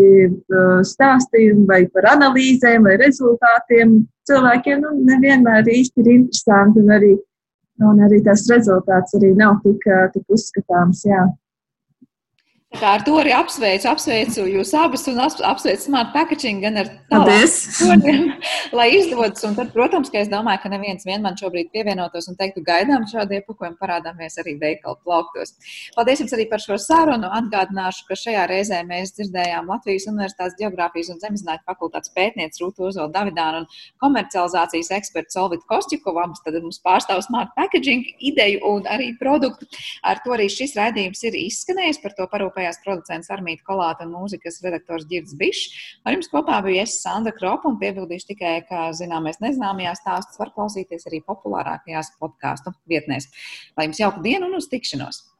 [0.90, 4.00] stāstījumi vai par analīzēm vai rezultātiem
[4.30, 7.14] cilvēkiem nu, nevienmēr īsti ir interesanti un arī,
[7.84, 11.04] un arī tās rezultāts arī nav tik, tik uzskatāms.
[11.06, 11.28] Jā.
[12.74, 18.32] Kā ar to arī apsveicu, apsveicu jūs abas un apsveicu Smart Packaging gan ar tādiem,
[18.78, 19.44] lai izdodas.
[19.46, 23.06] Un tad, protams, ka es domāju, ka neviens vien man šobrīd pievienotos un teiktu, gaidām
[23.10, 25.54] šādu iepakojumu, parādāmies arī veikalu plauktos.
[25.94, 27.30] Paldies jums arī par šo sarunu.
[27.38, 33.14] Atgādināšu, ka šajā reizē mēs dzirdējām Latvijas Universitātes Geogrāfijas un Zemezinātņu fakultātes pētnieci Rūtu Ozolu
[33.14, 33.70] Davidānu un
[34.02, 36.24] komercializācijas ekspertu Solvitu Kostjukovu.
[36.26, 39.70] Abas tad mums pārstāv Smart Packaging ideju un arī produktu.
[40.02, 42.02] Ar to arī šis raidījums ir izskanējis.
[42.04, 45.74] Par to parūpējās rūpējās producents Armītas Kolāta un mūzikas redaktors Girds Bišs.
[46.06, 50.54] Ar jums kopā bija es Sandra Kropa un piebildīšu tikai, ka zināmais nezināmajās stāstus var
[50.56, 53.30] klausīties arī populārākajās podkāstu vietnēs.
[53.78, 55.33] Lai jums jauka diena un uz tikšanos!